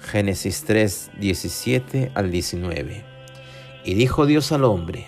Génesis 0.00 0.64
3, 0.64 1.10
17 1.18 2.12
al 2.14 2.30
19. 2.30 3.04
Y 3.84 3.94
dijo 3.94 4.26
Dios 4.26 4.52
al 4.52 4.64
hombre, 4.64 5.06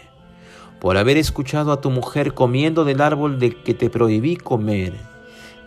por 0.81 0.97
haber 0.97 1.19
escuchado 1.19 1.73
a 1.73 1.81
tu 1.81 1.91
mujer 1.91 2.33
comiendo 2.35 2.85
del 2.85 3.03
árbol 3.03 3.39
de 3.39 3.55
que 3.55 3.75
te 3.75 3.91
prohibí 3.91 4.37
comer, 4.37 4.95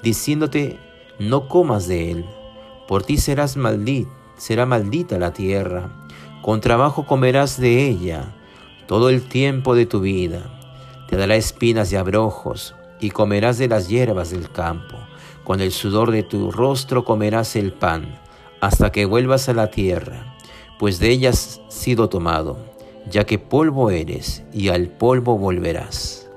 diciéndote, 0.01 0.79
no 1.20 1.48
comas 1.48 1.88
de 1.88 2.12
él, 2.12 2.25
por 2.88 3.03
ti 3.03 3.17
serás 3.17 3.55
maldita, 3.55 4.10
será 4.38 4.65
maldita 4.65 5.20
la 5.20 5.32
tierra, 5.32 5.89
con 6.41 6.62
trabajo 6.62 7.05
comerás 7.05 7.60
de 7.60 7.88
ella 7.88 8.34
todo 8.88 9.10
el 9.10 9.22
tiempo 9.22 9.75
de 9.75 9.86
tu 9.86 10.01
vida, 10.01 10.60
te 11.08 11.15
dará 11.15 11.36
espinas 11.36 11.93
y 11.93 11.96
abrojos, 11.96 12.75
y 13.00 13.12
comerás 13.12 13.58
de 13.60 13.67
las 13.67 13.88
hierbas 13.88 14.32
del 14.32 14.50
campo, 14.50 14.98
con 15.43 15.62
el 15.62 15.72
sudor 15.72 16.12
de 16.12 16.24
tu 16.24 16.51
rostro 16.51 17.05
comerás 17.05 17.55
el 17.55 17.72
pan, 17.72 18.20
hasta 18.62 18.91
que 18.91 19.05
vuelvas 19.05 19.48
a 19.48 19.53
la 19.53 19.70
tierra, 19.70 20.38
pues 20.79 21.00
de 21.00 21.10
ella 21.10 21.29
has 21.29 21.62
sido 21.70 22.10
tomado 22.10 22.72
ya 23.10 23.25
que 23.25 23.39
polvo 23.39 23.89
eres 23.89 24.43
y 24.53 24.69
al 24.69 24.88
polvo 24.88 25.38
volverás. 25.38 26.27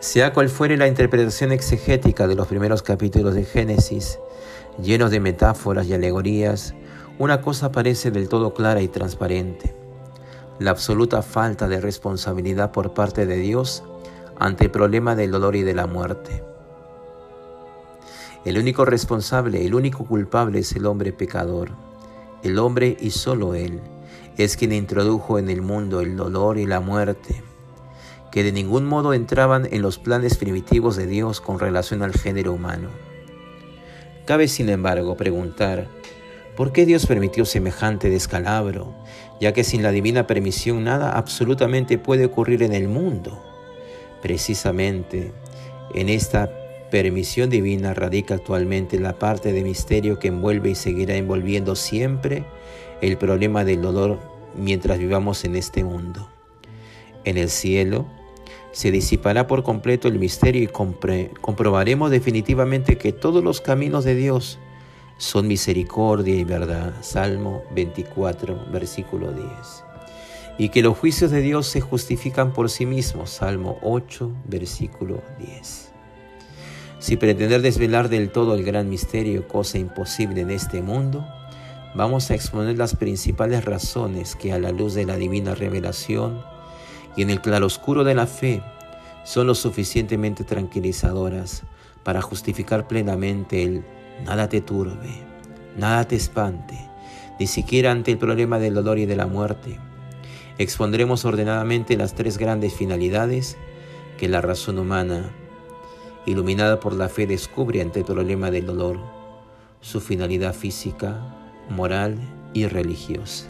Sea 0.00 0.32
cual 0.32 0.48
fuere 0.48 0.76
la 0.76 0.86
interpretación 0.86 1.50
exegética 1.50 2.28
de 2.28 2.36
los 2.36 2.46
primeros 2.46 2.82
capítulos 2.82 3.34
de 3.34 3.44
Génesis, 3.44 4.20
llenos 4.80 5.10
de 5.10 5.18
metáforas 5.18 5.86
y 5.86 5.94
alegorías, 5.94 6.74
una 7.18 7.40
cosa 7.42 7.72
parece 7.72 8.10
del 8.10 8.28
todo 8.28 8.54
clara 8.54 8.82
y 8.82 8.88
transparente. 8.88 9.74
La 10.60 10.70
absoluta 10.70 11.22
falta 11.22 11.66
de 11.66 11.80
responsabilidad 11.80 12.70
por 12.72 12.94
parte 12.94 13.26
de 13.26 13.36
Dios 13.36 13.82
ante 14.38 14.64
el 14.64 14.70
problema 14.70 15.16
del 15.16 15.32
dolor 15.32 15.56
y 15.56 15.62
de 15.62 15.74
la 15.74 15.86
muerte. 15.86 16.55
El 18.46 18.58
único 18.58 18.84
responsable, 18.84 19.66
el 19.66 19.74
único 19.74 20.04
culpable 20.04 20.60
es 20.60 20.70
el 20.76 20.86
hombre 20.86 21.12
pecador. 21.12 21.72
El 22.44 22.60
hombre 22.60 22.96
y 23.00 23.10
solo 23.10 23.54
él 23.54 23.80
es 24.38 24.56
quien 24.56 24.72
introdujo 24.72 25.40
en 25.40 25.50
el 25.50 25.62
mundo 25.62 26.00
el 26.00 26.16
dolor 26.16 26.56
y 26.56 26.64
la 26.64 26.78
muerte, 26.78 27.42
que 28.30 28.44
de 28.44 28.52
ningún 28.52 28.84
modo 28.84 29.14
entraban 29.14 29.66
en 29.72 29.82
los 29.82 29.98
planes 29.98 30.36
primitivos 30.36 30.94
de 30.94 31.08
Dios 31.08 31.40
con 31.40 31.58
relación 31.58 32.04
al 32.04 32.12
género 32.12 32.52
humano. 32.52 32.88
Cabe, 34.26 34.46
sin 34.46 34.68
embargo, 34.68 35.16
preguntar, 35.16 35.88
¿por 36.56 36.70
qué 36.70 36.86
Dios 36.86 37.04
permitió 37.04 37.46
semejante 37.46 38.10
descalabro, 38.10 38.94
ya 39.40 39.52
que 39.52 39.64
sin 39.64 39.82
la 39.82 39.90
divina 39.90 40.28
permisión 40.28 40.84
nada 40.84 41.18
absolutamente 41.18 41.98
puede 41.98 42.26
ocurrir 42.26 42.62
en 42.62 42.74
el 42.74 42.86
mundo? 42.86 43.42
Precisamente 44.22 45.32
en 45.94 46.08
esta 46.08 46.48
permisión 46.90 47.50
divina 47.50 47.94
radica 47.94 48.34
actualmente 48.34 48.96
en 48.96 49.02
la 49.02 49.18
parte 49.18 49.52
de 49.52 49.62
misterio 49.62 50.18
que 50.18 50.28
envuelve 50.28 50.70
y 50.70 50.74
seguirá 50.74 51.16
envolviendo 51.16 51.76
siempre 51.76 52.44
el 53.00 53.18
problema 53.18 53.64
del 53.64 53.82
dolor 53.82 54.18
mientras 54.56 54.98
vivamos 54.98 55.44
en 55.44 55.56
este 55.56 55.84
mundo. 55.84 56.28
En 57.24 57.38
el 57.38 57.50
cielo 57.50 58.06
se 58.72 58.90
disipará 58.90 59.46
por 59.46 59.62
completo 59.62 60.06
el 60.08 60.18
misterio 60.18 60.62
y 60.62 60.68
comprobaremos 60.68 62.10
definitivamente 62.10 62.98
que 62.98 63.12
todos 63.12 63.42
los 63.42 63.60
caminos 63.60 64.04
de 64.04 64.14
Dios 64.14 64.58
son 65.18 65.48
misericordia 65.48 66.34
y 66.34 66.44
verdad. 66.44 66.94
Salmo 67.00 67.64
24, 67.74 68.66
versículo 68.70 69.32
10. 69.32 69.48
Y 70.58 70.68
que 70.68 70.82
los 70.82 70.96
juicios 70.96 71.30
de 71.30 71.40
Dios 71.40 71.66
se 71.66 71.80
justifican 71.80 72.52
por 72.52 72.70
sí 72.70 72.86
mismos. 72.86 73.30
Salmo 73.30 73.78
8, 73.82 74.30
versículo 74.46 75.22
10. 75.38 75.95
Si 77.06 77.16
pretender 77.16 77.62
desvelar 77.62 78.08
del 78.08 78.30
todo 78.30 78.56
el 78.56 78.64
gran 78.64 78.88
misterio, 78.88 79.46
cosa 79.46 79.78
imposible 79.78 80.40
en 80.40 80.50
este 80.50 80.82
mundo, 80.82 81.24
vamos 81.94 82.28
a 82.32 82.34
exponer 82.34 82.76
las 82.76 82.96
principales 82.96 83.64
razones 83.64 84.34
que 84.34 84.52
a 84.52 84.58
la 84.58 84.72
luz 84.72 84.94
de 84.94 85.06
la 85.06 85.14
divina 85.14 85.54
revelación 85.54 86.42
y 87.16 87.22
en 87.22 87.30
el 87.30 87.40
claroscuro 87.40 88.02
de 88.02 88.16
la 88.16 88.26
fe 88.26 88.60
son 89.22 89.46
lo 89.46 89.54
suficientemente 89.54 90.42
tranquilizadoras 90.42 91.62
para 92.02 92.22
justificar 92.22 92.88
plenamente 92.88 93.62
el 93.62 93.84
nada 94.24 94.48
te 94.48 94.60
turbe, 94.60 95.22
nada 95.76 96.08
te 96.08 96.16
espante, 96.16 96.76
ni 97.38 97.46
siquiera 97.46 97.92
ante 97.92 98.10
el 98.10 98.18
problema 98.18 98.58
del 98.58 98.74
dolor 98.74 98.98
y 98.98 99.06
de 99.06 99.14
la 99.14 99.28
muerte. 99.28 99.78
Expondremos 100.58 101.24
ordenadamente 101.24 101.96
las 101.96 102.16
tres 102.16 102.36
grandes 102.36 102.74
finalidades 102.74 103.56
que 104.18 104.28
la 104.28 104.40
razón 104.40 104.80
humana 104.80 105.30
iluminada 106.26 106.80
por 106.80 106.92
la 106.92 107.08
fe, 107.08 107.26
descubre 107.26 107.80
ante 107.80 108.00
el 108.00 108.04
problema 108.04 108.50
del 108.50 108.66
dolor 108.66 108.98
su 109.80 110.00
finalidad 110.00 110.54
física, 110.54 111.20
moral 111.70 112.18
y 112.52 112.66
religiosa. 112.66 113.46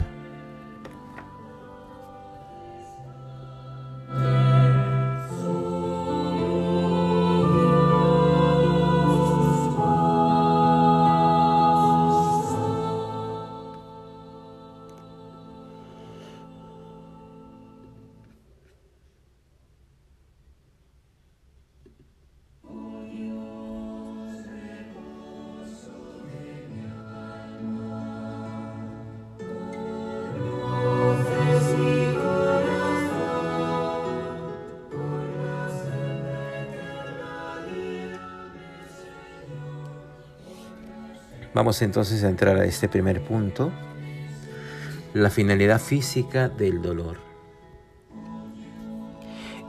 Vamos 41.56 41.80
entonces 41.80 42.22
a 42.22 42.28
entrar 42.28 42.58
a 42.58 42.66
este 42.66 42.86
primer 42.86 43.22
punto, 43.22 43.72
la 45.14 45.30
finalidad 45.30 45.80
física 45.80 46.50
del 46.50 46.82
dolor. 46.82 47.16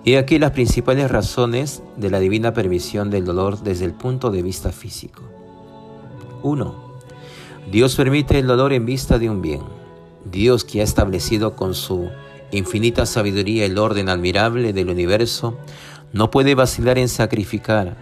Y 0.03 0.15
aquí 0.15 0.37
las 0.37 0.51
principales 0.51 1.09
razones 1.09 1.81
de 1.95 2.09
la 2.09 2.19
divina 2.19 2.53
permisión 2.53 3.09
del 3.09 3.23
dolor 3.23 3.63
desde 3.63 3.85
el 3.85 3.93
punto 3.93 4.31
de 4.31 4.41
vista 4.41 4.73
físico. 4.73 5.23
1. 6.43 6.75
Dios 7.71 7.95
permite 7.95 8.37
el 8.37 8.47
dolor 8.47 8.73
en 8.73 8.85
vista 8.85 9.17
de 9.17 9.29
un 9.29 9.41
bien. 9.41 9.61
Dios 10.25 10.65
que 10.65 10.81
ha 10.81 10.83
establecido 10.83 11.55
con 11.55 11.73
su 11.73 12.09
infinita 12.51 13.05
sabiduría 13.05 13.63
el 13.63 13.77
orden 13.77 14.09
admirable 14.09 14.73
del 14.73 14.89
universo, 14.89 15.57
no 16.11 16.31
puede 16.31 16.53
vacilar 16.53 16.97
en 16.97 17.07
sacrificar, 17.07 17.95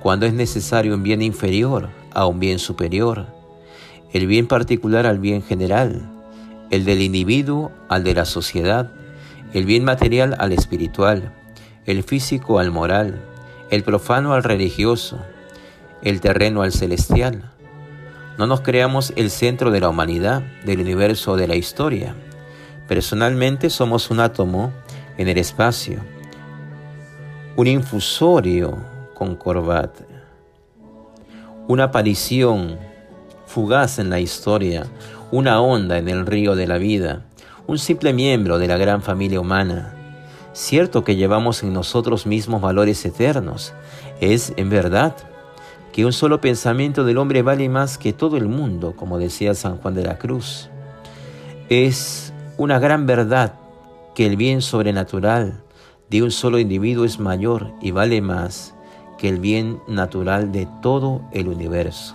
cuando 0.00 0.24
es 0.24 0.34
necesario 0.34 0.94
un 0.94 1.02
bien 1.02 1.20
inferior, 1.20 2.03
a 2.14 2.26
un 2.26 2.40
bien 2.40 2.58
superior, 2.58 3.26
el 4.12 4.26
bien 4.26 4.46
particular 4.46 5.06
al 5.06 5.18
bien 5.18 5.42
general, 5.42 6.08
el 6.70 6.84
del 6.84 7.02
individuo 7.02 7.72
al 7.88 8.04
de 8.04 8.14
la 8.14 8.24
sociedad, 8.24 8.90
el 9.52 9.66
bien 9.66 9.84
material 9.84 10.36
al 10.38 10.52
espiritual, 10.52 11.32
el 11.84 12.02
físico 12.02 12.58
al 12.58 12.70
moral, 12.70 13.20
el 13.70 13.82
profano 13.82 14.32
al 14.32 14.44
religioso, 14.44 15.18
el 16.02 16.20
terreno 16.20 16.62
al 16.62 16.72
celestial. 16.72 17.50
No 18.38 18.46
nos 18.46 18.60
creamos 18.60 19.12
el 19.16 19.30
centro 19.30 19.70
de 19.70 19.80
la 19.80 19.88
humanidad, 19.88 20.42
del 20.64 20.80
universo 20.80 21.32
o 21.32 21.36
de 21.36 21.48
la 21.48 21.56
historia. 21.56 22.14
Personalmente 22.88 23.70
somos 23.70 24.10
un 24.10 24.20
átomo 24.20 24.72
en 25.18 25.28
el 25.28 25.38
espacio, 25.38 26.00
un 27.56 27.66
infusorio 27.66 28.76
con 29.14 29.36
corbata 29.36 30.13
una 31.66 31.84
aparición 31.84 32.78
fugaz 33.46 33.98
en 33.98 34.10
la 34.10 34.20
historia, 34.20 34.86
una 35.30 35.60
onda 35.60 35.98
en 35.98 36.08
el 36.08 36.26
río 36.26 36.56
de 36.56 36.66
la 36.66 36.76
vida, 36.76 37.22
un 37.66 37.78
simple 37.78 38.12
miembro 38.12 38.58
de 38.58 38.68
la 38.68 38.76
gran 38.76 39.00
familia 39.00 39.40
humana. 39.40 39.94
Cierto 40.52 41.04
que 41.04 41.16
llevamos 41.16 41.62
en 41.62 41.72
nosotros 41.72 42.26
mismos 42.26 42.60
valores 42.60 43.04
eternos, 43.04 43.72
es 44.20 44.52
en 44.56 44.68
verdad, 44.68 45.16
que 45.92 46.04
un 46.04 46.12
solo 46.12 46.40
pensamiento 46.40 47.04
del 47.04 47.18
hombre 47.18 47.42
vale 47.42 47.68
más 47.68 47.98
que 47.98 48.12
todo 48.12 48.36
el 48.36 48.46
mundo, 48.46 48.94
como 48.96 49.18
decía 49.18 49.54
San 49.54 49.78
Juan 49.78 49.94
de 49.94 50.02
la 50.02 50.18
Cruz. 50.18 50.68
Es 51.68 52.32
una 52.58 52.78
gran 52.78 53.06
verdad 53.06 53.54
que 54.14 54.26
el 54.26 54.36
bien 54.36 54.60
sobrenatural 54.60 55.62
de 56.10 56.22
un 56.22 56.30
solo 56.30 56.58
individuo 56.58 57.04
es 57.04 57.18
mayor 57.18 57.72
y 57.80 57.92
vale 57.92 58.20
más 58.20 58.73
que 59.24 59.30
el 59.30 59.40
bien 59.40 59.80
natural 59.88 60.52
de 60.52 60.68
todo 60.82 61.22
el 61.32 61.48
universo. 61.48 62.14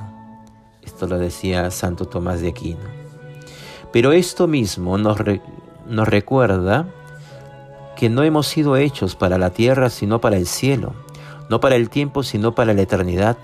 Esto 0.83 1.07
lo 1.07 1.17
decía 1.17 1.71
Santo 1.71 2.05
Tomás 2.05 2.39
de 2.39 2.49
Aquino. 2.49 2.85
Pero 3.91 4.11
esto 4.11 4.45
mismo 4.45 4.95
nos, 4.99 5.17
nos 5.87 6.07
recuerda 6.07 6.85
que 7.97 8.09
no 8.09 8.21
hemos 8.21 8.45
sido 8.45 8.77
hechos 8.77 9.15
para 9.15 9.39
la 9.39 9.49
tierra 9.49 9.89
sino 9.89 10.21
para 10.21 10.37
el 10.37 10.45
cielo, 10.45 10.93
no 11.49 11.59
para 11.59 11.77
el 11.77 11.89
tiempo 11.89 12.21
sino 12.21 12.53
para 12.53 12.75
la 12.75 12.83
eternidad. 12.83 13.37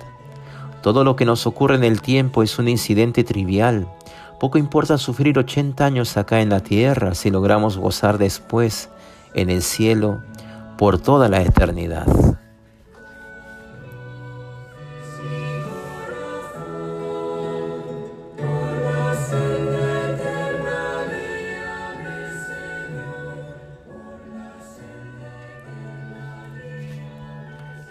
Todo 0.84 1.04
lo 1.04 1.15
que 1.15 1.25
nos 1.25 1.47
ocurre 1.47 1.73
en 1.73 1.86
el 1.86 2.04
tiempo 2.04 2.43
es 2.43 2.60
un 2.60 2.67
incidente 2.67 3.23
trivial. 3.23 3.88
Poco 4.39 4.60
importa 4.60 4.99
sufrir 4.99 5.39
80 5.39 5.84
años 5.84 6.17
acá 6.17 6.41
en 6.41 6.49
la 6.49 6.60
tierra 6.60 7.15
si 7.15 7.32
logramos 7.32 7.80
gozar 7.80 8.19
después 8.19 8.89
en 9.34 9.49
el 9.49 9.63
cielo 9.63 10.21
por 10.78 10.99
toda 10.99 11.30
la 11.30 11.41
eternidad. 11.41 12.06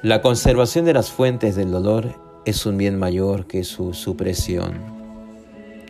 La 0.05 0.21
conservación 0.21 0.85
de 0.85 0.93
las 0.93 1.11
fuentes 1.11 1.57
del 1.57 1.71
dolor 1.71 2.14
es 2.45 2.67
un 2.67 2.77
bien 2.77 2.99
mayor 2.99 3.47
que 3.47 3.64
su 3.64 3.95
supresión. 3.95 4.75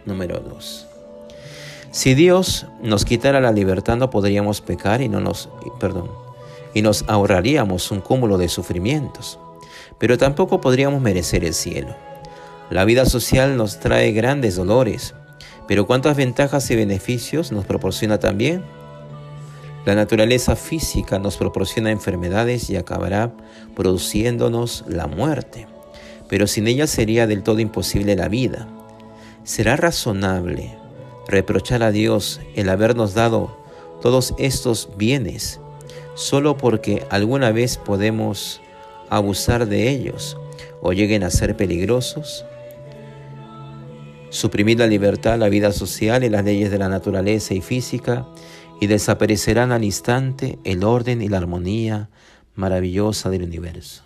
Número 0.07 0.39
2. 0.39 0.87
Si 1.91 2.15
Dios 2.15 2.69
nos 2.81 3.05
quitara 3.05 3.41
la 3.41 3.51
libertad 3.51 3.97
no 3.97 4.11
podríamos 4.11 4.61
pecar 4.61 5.03
y 5.03 5.09
no 5.09 5.19
nos 5.19 5.49
perdón, 5.81 6.13
y 6.75 6.83
nos 6.83 7.05
ahorraríamos 7.09 7.91
un 7.91 8.01
cúmulo 8.01 8.39
de 8.39 8.49
sufrimientos, 8.49 9.41
pero 9.99 10.17
tampoco 10.17 10.61
podríamos 10.61 11.03
merecer 11.03 11.45
el 11.45 11.53
cielo. 11.53 11.97
La 12.71 12.85
vida 12.85 13.07
social 13.07 13.57
nos 13.57 13.81
trae 13.81 14.13
grandes 14.13 14.55
dolores, 14.55 15.13
pero 15.67 15.89
cuántas 15.89 16.17
ventajas 16.17 16.71
y 16.71 16.77
beneficios 16.77 17.51
nos 17.51 17.65
proporciona 17.65 18.21
también 18.21 18.63
la 19.85 19.95
naturaleza 19.95 20.57
física 20.57 21.19
nos 21.19 21.37
proporciona 21.37 21.91
enfermedades 21.91 22.71
y 22.71 22.77
acabará 22.77 23.33
produciéndonos 23.77 24.85
la 24.89 25.07
muerte, 25.07 25.67
pero 26.29 26.47
sin 26.47 26.67
ella 26.67 26.87
sería 26.87 27.27
del 27.27 27.43
todo 27.43 27.61
imposible 27.61 28.17
la 28.17 28.29
vida. 28.29 28.67
¿Será 29.45 29.77
razonable 29.77 30.75
reprochar 31.29 31.83
a 31.83 31.91
Dios 31.91 32.41
el 32.55 32.71
habernos 32.71 33.13
dado 33.13 33.59
todos 34.01 34.35
estos 34.39 34.89
bienes 34.97 35.61
solo 36.15 36.57
porque 36.57 37.05
alguna 37.11 37.53
vez 37.53 37.77
podemos 37.77 38.63
abusar 39.11 39.67
de 39.67 39.91
ellos 39.91 40.39
o 40.81 40.95
lleguen 40.95 41.25
a 41.25 41.31
ser 41.31 41.57
peligrosos? 41.57 42.47
Suprimir 44.31 44.79
la 44.79 44.87
libertad, 44.87 45.39
la 45.39 45.51
vida 45.51 45.73
social 45.73 46.25
y 46.25 46.31
las 46.31 46.43
leyes 46.43 46.71
de 46.71 46.79
la 46.79 46.89
naturaleza 46.89 47.53
y 47.53 47.61
física 47.61 48.27
y 48.81 48.87
desaparecerán 48.87 49.73
al 49.73 49.85
instante 49.85 50.59
el 50.65 50.85
orden 50.85 51.23
y 51.23 51.29
la 51.29 51.39
armonía 51.39 52.11
maravillosa 52.55 53.31
del 53.31 53.43
universo. 53.43 54.05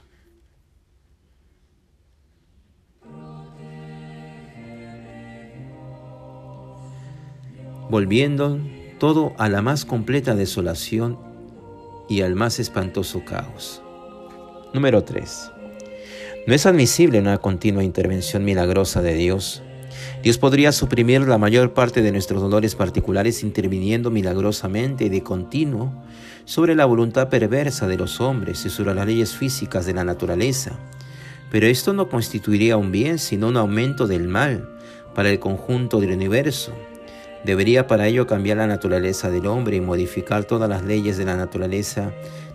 Volviendo 7.91 8.59
todo 8.99 9.33
a 9.39 9.49
la 9.49 9.63
más 9.63 9.85
completa 9.85 10.35
desolación 10.35 11.19
y 12.09 12.21
al 12.21 12.35
más 12.35 12.59
espantoso 12.59 13.25
caos. 13.25 13.83
Número 14.75 15.05
3. 15.05 15.53
No 16.47 16.55
es 16.55 16.67
admisible 16.67 17.19
una 17.19 17.39
continua 17.39 17.83
intervención 17.83 18.45
milagrosa 18.45 19.01
de 19.03 19.15
Dios 19.15 19.63
Dios 20.23 20.39
podría 20.39 20.73
suprimir 20.73 21.21
la 21.23 21.39
mayor 21.39 21.73
parte 21.75 22.03
de 22.03 22.13
nuestros 22.13 22.41
dolores 22.41 22.75
particulares 22.75 23.43
interviniendo 23.43 24.11
milagrosamente 24.11 25.05
y 25.05 25.09
de 25.09 25.23
continuo 25.23 25.93
sobre 26.45 26.75
la 26.75 26.87
voluntad 26.87 27.29
perversa 27.29 27.87
de 27.87 27.97
los 27.97 28.21
hombres 28.21 28.65
y 28.67 28.71
sobre 28.71 28.95
las 28.95 29.07
leyes 29.07 29.35
físicas 29.35 29.87
de 29.87 29.95
la 29.95 30.05
naturaleza. 30.05 30.79
Pero 31.51 31.67
esto 31.67 31.93
no 31.93 32.09
constituiría 32.09 32.77
un 32.77 32.93
bien, 32.93 33.19
sino 33.19 33.49
un 33.49 33.57
aumento 33.57 34.07
del 34.07 34.29
mal 34.29 34.69
para 35.15 35.31
el 35.31 35.39
conjunto 35.39 36.01
del 36.01 36.13
universo. 36.13 36.73
Debería 37.45 37.87
para 37.87 38.07
ello 38.07 38.27
cambiar 38.27 38.59
la 38.59 38.67
naturaleza 38.67 39.31
del 39.31 39.47
hombre 39.47 39.77
y 39.77 39.81
modificar 39.81 40.45
todas 40.45 40.69
las 40.69 40.85
leyes 40.85 41.17
de 41.17 41.25
la 41.25 41.37
naturaleza 41.37 42.13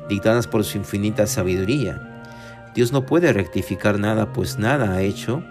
dictadas 0.09 0.47
por 0.47 0.63
su 0.63 0.77
infinita 0.77 1.25
sabiduría. 1.25 2.23
Dios 2.75 2.91
no 2.91 3.05
puede 3.05 3.31
rectificar 3.31 3.99
nada, 3.99 4.33
pues 4.33 4.57
nada 4.57 4.93
ha 4.93 5.01
hecho 5.01 5.43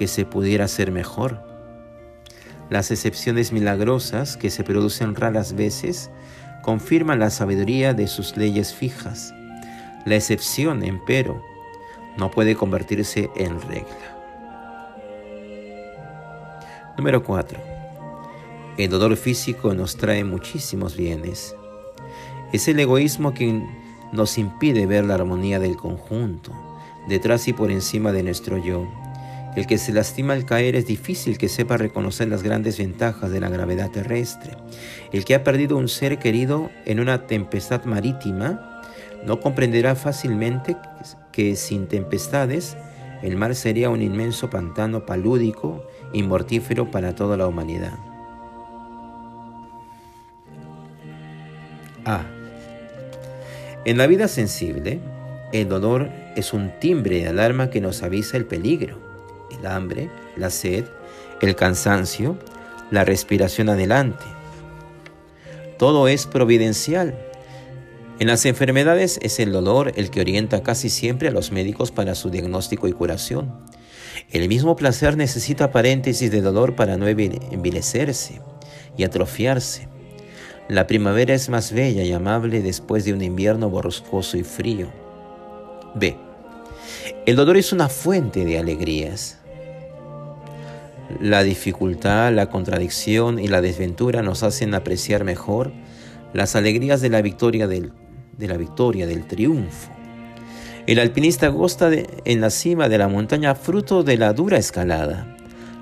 que 0.00 0.08
se 0.08 0.24
pudiera 0.24 0.64
hacer 0.64 0.92
mejor. 0.92 1.42
Las 2.70 2.90
excepciones 2.90 3.52
milagrosas, 3.52 4.38
que 4.38 4.48
se 4.48 4.64
producen 4.64 5.14
raras 5.14 5.54
veces, 5.54 6.10
confirman 6.62 7.18
la 7.18 7.28
sabiduría 7.28 7.92
de 7.92 8.06
sus 8.06 8.34
leyes 8.34 8.72
fijas. 8.72 9.34
La 10.06 10.16
excepción, 10.16 10.82
empero, 10.84 11.44
no 12.16 12.30
puede 12.30 12.56
convertirse 12.56 13.28
en 13.36 13.60
regla. 13.60 14.16
Número 16.96 17.22
4. 17.22 17.60
El 18.78 18.88
dolor 18.88 19.18
físico 19.18 19.74
nos 19.74 19.98
trae 19.98 20.24
muchísimos 20.24 20.96
bienes. 20.96 21.54
Es 22.54 22.68
el 22.68 22.80
egoísmo 22.80 23.34
quien 23.34 23.68
nos 24.12 24.38
impide 24.38 24.86
ver 24.86 25.04
la 25.04 25.16
armonía 25.16 25.58
del 25.58 25.76
conjunto, 25.76 26.52
detrás 27.06 27.48
y 27.48 27.52
por 27.52 27.70
encima 27.70 28.12
de 28.12 28.22
nuestro 28.22 28.56
yo. 28.56 28.88
El 29.56 29.66
que 29.66 29.78
se 29.78 29.92
lastima 29.92 30.34
al 30.34 30.44
caer 30.44 30.76
es 30.76 30.86
difícil 30.86 31.36
que 31.36 31.48
sepa 31.48 31.76
reconocer 31.76 32.28
las 32.28 32.42
grandes 32.44 32.78
ventajas 32.78 33.30
de 33.32 33.40
la 33.40 33.48
gravedad 33.48 33.90
terrestre. 33.90 34.56
El 35.12 35.24
que 35.24 35.34
ha 35.34 35.42
perdido 35.42 35.76
un 35.76 35.88
ser 35.88 36.18
querido 36.18 36.70
en 36.86 37.00
una 37.00 37.26
tempestad 37.26 37.84
marítima 37.84 38.80
no 39.26 39.40
comprenderá 39.40 39.96
fácilmente 39.96 40.76
que 41.32 41.56
sin 41.56 41.88
tempestades 41.88 42.76
el 43.22 43.36
mar 43.36 43.54
sería 43.54 43.90
un 43.90 44.02
inmenso 44.02 44.48
pantano 44.50 45.04
palúdico 45.04 45.84
y 46.12 46.22
mortífero 46.22 46.90
para 46.90 47.14
toda 47.14 47.36
la 47.36 47.46
humanidad. 47.48 47.98
A. 52.04 52.24
En 53.84 53.98
la 53.98 54.06
vida 54.06 54.28
sensible, 54.28 55.00
el 55.52 55.68
dolor 55.68 56.08
es 56.36 56.54
un 56.54 56.70
timbre 56.78 57.16
de 57.16 57.28
alarma 57.28 57.68
que 57.68 57.80
nos 57.80 58.02
avisa 58.02 58.36
el 58.36 58.46
peligro 58.46 59.09
el 59.58 59.66
hambre, 59.66 60.10
la 60.36 60.50
sed, 60.50 60.84
el 61.40 61.56
cansancio, 61.56 62.38
la 62.90 63.04
respiración 63.04 63.68
adelante. 63.68 64.24
Todo 65.78 66.08
es 66.08 66.26
providencial. 66.26 67.18
En 68.18 68.26
las 68.26 68.44
enfermedades 68.44 69.18
es 69.22 69.40
el 69.40 69.50
dolor 69.50 69.92
el 69.96 70.10
que 70.10 70.20
orienta 70.20 70.62
casi 70.62 70.90
siempre 70.90 71.28
a 71.28 71.30
los 71.32 71.52
médicos 71.52 71.90
para 71.90 72.14
su 72.14 72.28
diagnóstico 72.28 72.86
y 72.86 72.92
curación. 72.92 73.50
El 74.30 74.48
mismo 74.48 74.76
placer 74.76 75.16
necesita 75.16 75.72
paréntesis 75.72 76.30
de 76.30 76.42
dolor 76.42 76.76
para 76.76 76.96
no 76.96 77.08
envilecerse 77.08 78.40
y 78.96 79.04
atrofiarse. 79.04 79.88
La 80.68 80.86
primavera 80.86 81.34
es 81.34 81.48
más 81.48 81.72
bella 81.72 82.04
y 82.04 82.12
amable 82.12 82.62
después 82.62 83.04
de 83.04 83.12
un 83.12 83.22
invierno 83.22 83.70
borrascoso 83.70 84.36
y 84.36 84.44
frío. 84.44 84.88
B. 85.96 86.16
El 87.26 87.34
dolor 87.34 87.56
es 87.56 87.72
una 87.72 87.88
fuente 87.88 88.44
de 88.44 88.56
alegrías. 88.56 89.39
La 91.18 91.42
dificultad, 91.42 92.32
la 92.32 92.48
contradicción 92.48 93.38
y 93.38 93.48
la 93.48 93.60
desventura 93.60 94.22
nos 94.22 94.42
hacen 94.42 94.74
apreciar 94.74 95.24
mejor 95.24 95.72
las 96.32 96.54
alegrías 96.54 97.00
de 97.00 97.08
la 97.08 97.22
victoria 97.22 97.66
del, 97.66 97.92
triunfo. 99.26 99.90
El 100.86 100.98
alpinista 100.98 101.48
goza 101.48 101.90
en 102.24 102.40
la 102.40 102.50
cima 102.50 102.88
de 102.88 102.98
la 102.98 103.08
montaña 103.08 103.54
fruto 103.54 104.02
de 104.02 104.16
la 104.16 104.32
dura 104.32 104.58
escalada. 104.58 105.36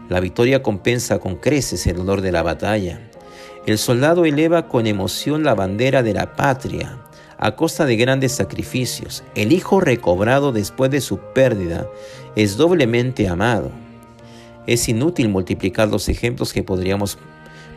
La 0.08 0.20
victoria 0.20 0.62
compensa 0.62 1.18
con 1.18 1.36
creces 1.36 1.86
el 1.86 1.96
dolor 1.96 2.20
de 2.20 2.32
la 2.32 2.42
batalla. 2.42 3.00
El 3.66 3.76
soldado 3.78 4.24
eleva 4.24 4.68
con 4.68 4.86
emoción 4.86 5.44
la 5.44 5.54
bandera 5.54 6.02
de 6.02 6.14
la 6.14 6.34
patria 6.34 6.98
a 7.38 7.54
costa 7.54 7.84
de 7.84 7.96
grandes 7.96 8.32
sacrificios. 8.32 9.22
El 9.34 9.52
hijo 9.52 9.80
recobrado 9.80 10.52
después 10.52 10.90
de 10.90 11.00
su 11.00 11.18
pérdida 11.34 11.86
es 12.34 12.56
doblemente 12.56 13.28
amado. 13.28 13.70
Es 14.68 14.86
inútil 14.90 15.30
multiplicar 15.30 15.88
los 15.88 16.10
ejemplos 16.10 16.52
que 16.52 16.62
podríamos 16.62 17.16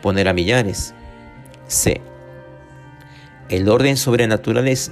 poner 0.01 0.27
a 0.27 0.33
millares. 0.33 0.93
C. 1.67 2.01
El 3.47 3.69
orden 3.69 3.95
sobrenatural 3.95 4.67
es 4.67 4.91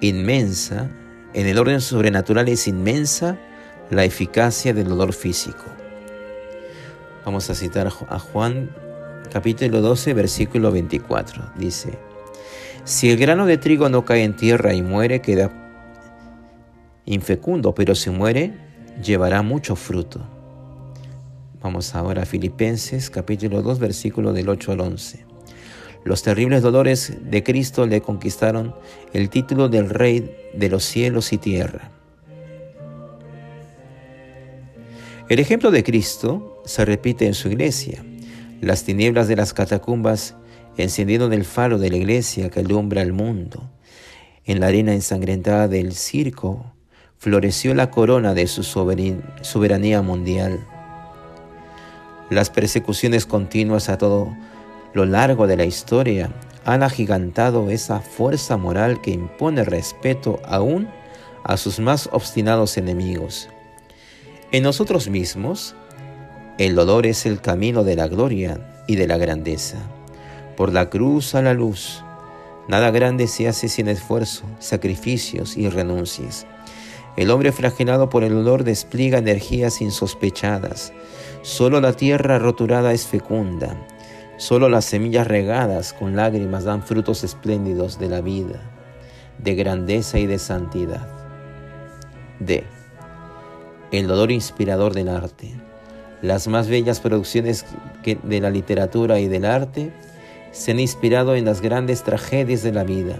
inmensa. 0.00 0.90
En 1.32 1.46
el 1.46 1.56
orden 1.56 1.80
sobrenatural 1.80 2.48
es 2.48 2.66
inmensa 2.66 3.38
la 3.90 4.04
eficacia 4.04 4.74
del 4.74 4.88
dolor 4.88 5.12
físico. 5.12 5.66
Vamos 7.24 7.48
a 7.48 7.54
citar 7.54 7.86
a 7.86 8.18
Juan 8.18 8.74
capítulo 9.32 9.82
12, 9.82 10.14
versículo 10.14 10.72
24. 10.72 11.52
Dice, 11.56 11.96
si 12.82 13.08
el 13.08 13.16
grano 13.16 13.46
de 13.46 13.56
trigo 13.56 13.88
no 13.88 14.04
cae 14.04 14.24
en 14.24 14.34
tierra 14.34 14.74
y 14.74 14.82
muere, 14.82 15.22
queda 15.22 15.52
infecundo, 17.04 17.72
pero 17.72 17.94
si 17.94 18.10
muere, 18.10 18.52
llevará 19.00 19.42
mucho 19.42 19.76
fruto. 19.76 20.39
Vamos 21.62 21.94
ahora 21.94 22.22
a 22.22 22.26
Filipenses 22.26 23.10
capítulo 23.10 23.60
2, 23.60 23.78
versículo 23.80 24.32
del 24.32 24.48
8 24.48 24.72
al 24.72 24.80
11. 24.80 25.26
Los 26.04 26.22
terribles 26.22 26.62
dolores 26.62 27.18
de 27.20 27.42
Cristo 27.42 27.86
le 27.86 28.00
conquistaron 28.00 28.74
el 29.12 29.28
título 29.28 29.68
del 29.68 29.90
Rey 29.90 30.34
de 30.54 30.70
los 30.70 30.84
cielos 30.84 31.34
y 31.34 31.38
tierra. 31.38 31.90
El 35.28 35.38
ejemplo 35.38 35.70
de 35.70 35.84
Cristo 35.84 36.62
se 36.64 36.86
repite 36.86 37.26
en 37.26 37.34
su 37.34 37.48
iglesia. 37.48 38.02
Las 38.62 38.84
tinieblas 38.84 39.28
de 39.28 39.36
las 39.36 39.52
catacumbas 39.52 40.36
encendieron 40.78 41.34
el 41.34 41.44
faro 41.44 41.78
de 41.78 41.90
la 41.90 41.98
iglesia 41.98 42.48
que 42.48 42.60
alumbra 42.60 43.02
el 43.02 43.12
mundo. 43.12 43.70
En 44.46 44.60
la 44.60 44.68
arena 44.68 44.94
ensangrentada 44.94 45.68
del 45.68 45.92
circo 45.92 46.72
floreció 47.18 47.74
la 47.74 47.90
corona 47.90 48.32
de 48.32 48.46
su 48.46 48.62
soberanía 48.62 50.00
mundial. 50.00 50.66
Las 52.30 52.48
persecuciones 52.48 53.26
continuas 53.26 53.88
a 53.88 53.98
todo 53.98 54.36
lo 54.94 55.04
largo 55.04 55.48
de 55.48 55.56
la 55.56 55.64
historia 55.64 56.30
han 56.64 56.84
agigantado 56.84 57.70
esa 57.70 58.00
fuerza 58.00 58.56
moral 58.56 59.00
que 59.00 59.10
impone 59.10 59.64
respeto 59.64 60.40
aún 60.44 60.88
a 61.42 61.56
sus 61.56 61.80
más 61.80 62.08
obstinados 62.12 62.76
enemigos. 62.76 63.48
En 64.52 64.62
nosotros 64.62 65.08
mismos, 65.08 65.74
el 66.58 66.76
dolor 66.76 67.04
es 67.06 67.26
el 67.26 67.40
camino 67.40 67.82
de 67.82 67.96
la 67.96 68.06
gloria 68.06 68.60
y 68.86 68.94
de 68.94 69.08
la 69.08 69.16
grandeza. 69.16 69.78
Por 70.56 70.72
la 70.72 70.88
cruz 70.88 71.34
a 71.34 71.42
la 71.42 71.54
luz, 71.54 72.04
nada 72.68 72.92
grande 72.92 73.26
se 73.26 73.48
hace 73.48 73.68
sin 73.68 73.88
esfuerzo, 73.88 74.44
sacrificios 74.60 75.56
y 75.56 75.68
renuncias. 75.68 76.46
El 77.16 77.30
hombre 77.30 77.50
flagelado 77.50 78.08
por 78.08 78.22
el 78.22 78.34
dolor 78.34 78.62
despliega 78.62 79.18
energías 79.18 79.80
insospechadas. 79.80 80.92
Solo 81.42 81.80
la 81.80 81.94
tierra 81.94 82.38
roturada 82.38 82.92
es 82.92 83.06
fecunda 83.06 83.76
Solo 84.40 84.70
las 84.70 84.86
semillas 84.86 85.26
regadas 85.26 85.92
con 85.92 86.16
lágrimas 86.16 86.64
dan 86.64 86.82
frutos 86.82 87.24
espléndidos 87.24 87.98
de 87.98 88.08
la 88.08 88.22
vida, 88.22 88.58
de 89.36 89.54
grandeza 89.54 90.18
y 90.18 90.24
de 90.24 90.38
santidad. 90.38 91.06
D. 92.38 92.64
El 93.92 94.06
dolor 94.06 94.30
inspirador 94.30 94.94
del 94.94 95.10
arte. 95.10 95.52
Las 96.22 96.48
más 96.48 96.68
bellas 96.68 97.00
producciones 97.00 97.66
de 98.02 98.40
la 98.40 98.48
literatura 98.48 99.20
y 99.20 99.28
del 99.28 99.44
arte 99.44 99.92
se 100.52 100.70
han 100.70 100.80
inspirado 100.80 101.34
en 101.34 101.44
las 101.44 101.60
grandes 101.60 102.02
tragedias 102.02 102.62
de 102.62 102.72
la 102.72 102.84
vida. 102.84 103.16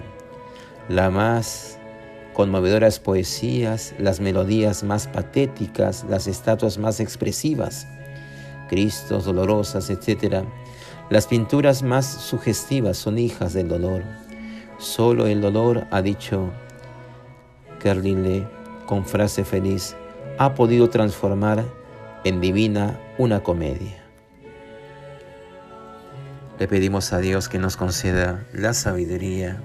Las 0.89 1.13
más 1.13 1.79
conmovedoras 2.33 2.99
poesías, 2.99 3.95
las 3.99 4.21
melodías 4.21 4.85
más 4.85 5.07
patéticas, 5.07 6.07
las 6.09 6.27
estatuas 6.27 6.79
más 6.79 6.99
expresivas, 6.99 7.87
Cristos 8.71 9.25
dolorosas, 9.25 9.91
etc., 9.91 10.45
las 11.09 11.27
pinturas 11.27 11.83
más 11.83 12.07
sugestivas 12.07 12.97
son 12.97 13.19
hijas 13.19 13.53
del 13.53 13.67
dolor. 13.67 14.05
Solo 14.79 15.27
el 15.27 15.41
dolor, 15.41 15.89
ha 15.91 16.03
dicho 16.03 16.53
Kerlinle 17.81 18.47
con 18.87 19.05
frase 19.05 19.43
feliz, 19.43 19.97
ha 20.39 20.55
podido 20.55 20.89
transformar 20.89 21.65
en 22.23 22.41
divina 22.41 22.97
una 23.19 23.43
comedia. 23.43 24.05
Le 26.61 26.69
pedimos 26.69 27.13
a 27.13 27.19
Dios 27.19 27.49
que 27.49 27.59
nos 27.59 27.77
conceda 27.77 28.47
la 28.53 28.73
sabiduría 28.73 29.61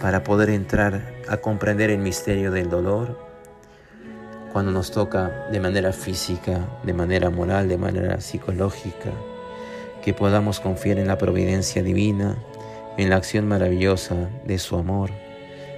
para 0.00 0.24
poder 0.24 0.48
entrar 0.48 1.12
a 1.28 1.36
comprender 1.36 1.90
el 1.90 1.98
misterio 1.98 2.50
del 2.50 2.70
dolor 2.70 3.25
cuando 4.56 4.72
nos 4.72 4.90
toca 4.90 5.48
de 5.52 5.60
manera 5.60 5.92
física, 5.92 6.66
de 6.82 6.94
manera 6.94 7.28
moral, 7.28 7.68
de 7.68 7.76
manera 7.76 8.22
psicológica 8.22 9.10
que 10.02 10.14
podamos 10.14 10.60
confiar 10.60 10.98
en 10.98 11.08
la 11.08 11.18
providencia 11.18 11.82
divina, 11.82 12.38
en 12.96 13.10
la 13.10 13.16
acción 13.16 13.46
maravillosa 13.46 14.16
de 14.46 14.56
su 14.56 14.76
amor, 14.76 15.10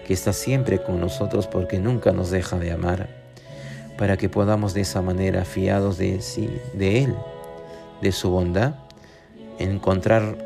que 0.07 0.13
está 0.15 0.33
siempre 0.33 0.81
con 0.81 1.01
nosotros 1.01 1.49
porque 1.49 1.81
nunca 1.81 2.13
nos 2.13 2.31
deja 2.31 2.57
de 2.57 2.71
amar, 2.71 3.09
para 3.99 4.17
que 4.17 4.29
podamos 4.29 4.75
de 4.75 4.83
esa 4.83 5.03
manera, 5.03 5.45
fiados 5.45 5.99
de 5.99 6.23
sí, 6.23 6.49
de 6.73 7.03
Él, 7.03 7.17
de 8.01 8.13
su 8.13 8.31
bondad, 8.31 8.77
encontrar 9.59 10.39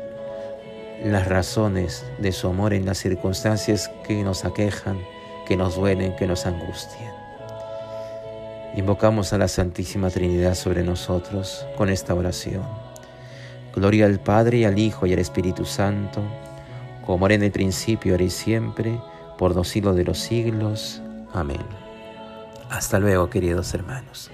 las 1.05 1.27
razones 1.27 2.03
de 2.17 2.31
su 2.31 2.47
amor 2.47 2.73
en 2.73 2.87
las 2.87 2.97
circunstancias 2.97 3.91
que 4.07 4.23
nos 4.23 4.43
aquejan, 4.43 4.97
que 5.47 5.55
nos 5.55 5.75
duelen, 5.75 6.15
que 6.15 6.25
nos 6.25 6.47
angustian. 6.47 7.12
Invocamos 8.75 9.33
a 9.33 9.37
la 9.37 9.47
Santísima 9.47 10.09
Trinidad 10.09 10.55
sobre 10.55 10.83
nosotros 10.83 11.67
con 11.77 11.89
esta 11.89 12.15
oración. 12.15 12.63
Gloria 13.75 14.07
al 14.07 14.19
Padre 14.19 14.59
y 14.59 14.65
al 14.65 14.79
Hijo 14.79 15.05
y 15.05 15.13
al 15.13 15.19
Espíritu 15.19 15.63
Santo, 15.63 16.21
como 17.05 17.27
era 17.27 17.35
en 17.35 17.43
el 17.43 17.51
principio, 17.51 18.13
ahora 18.13 18.23
y 18.23 18.31
siempre, 18.31 18.99
por 19.37 19.55
los 19.55 19.67
siglos 19.67 19.95
de 19.95 20.05
los 20.05 20.17
siglos. 20.17 21.03
Amén. 21.33 21.61
Hasta 22.71 22.97
luego, 22.97 23.29
queridos 23.29 23.71
hermanos. 23.75 24.31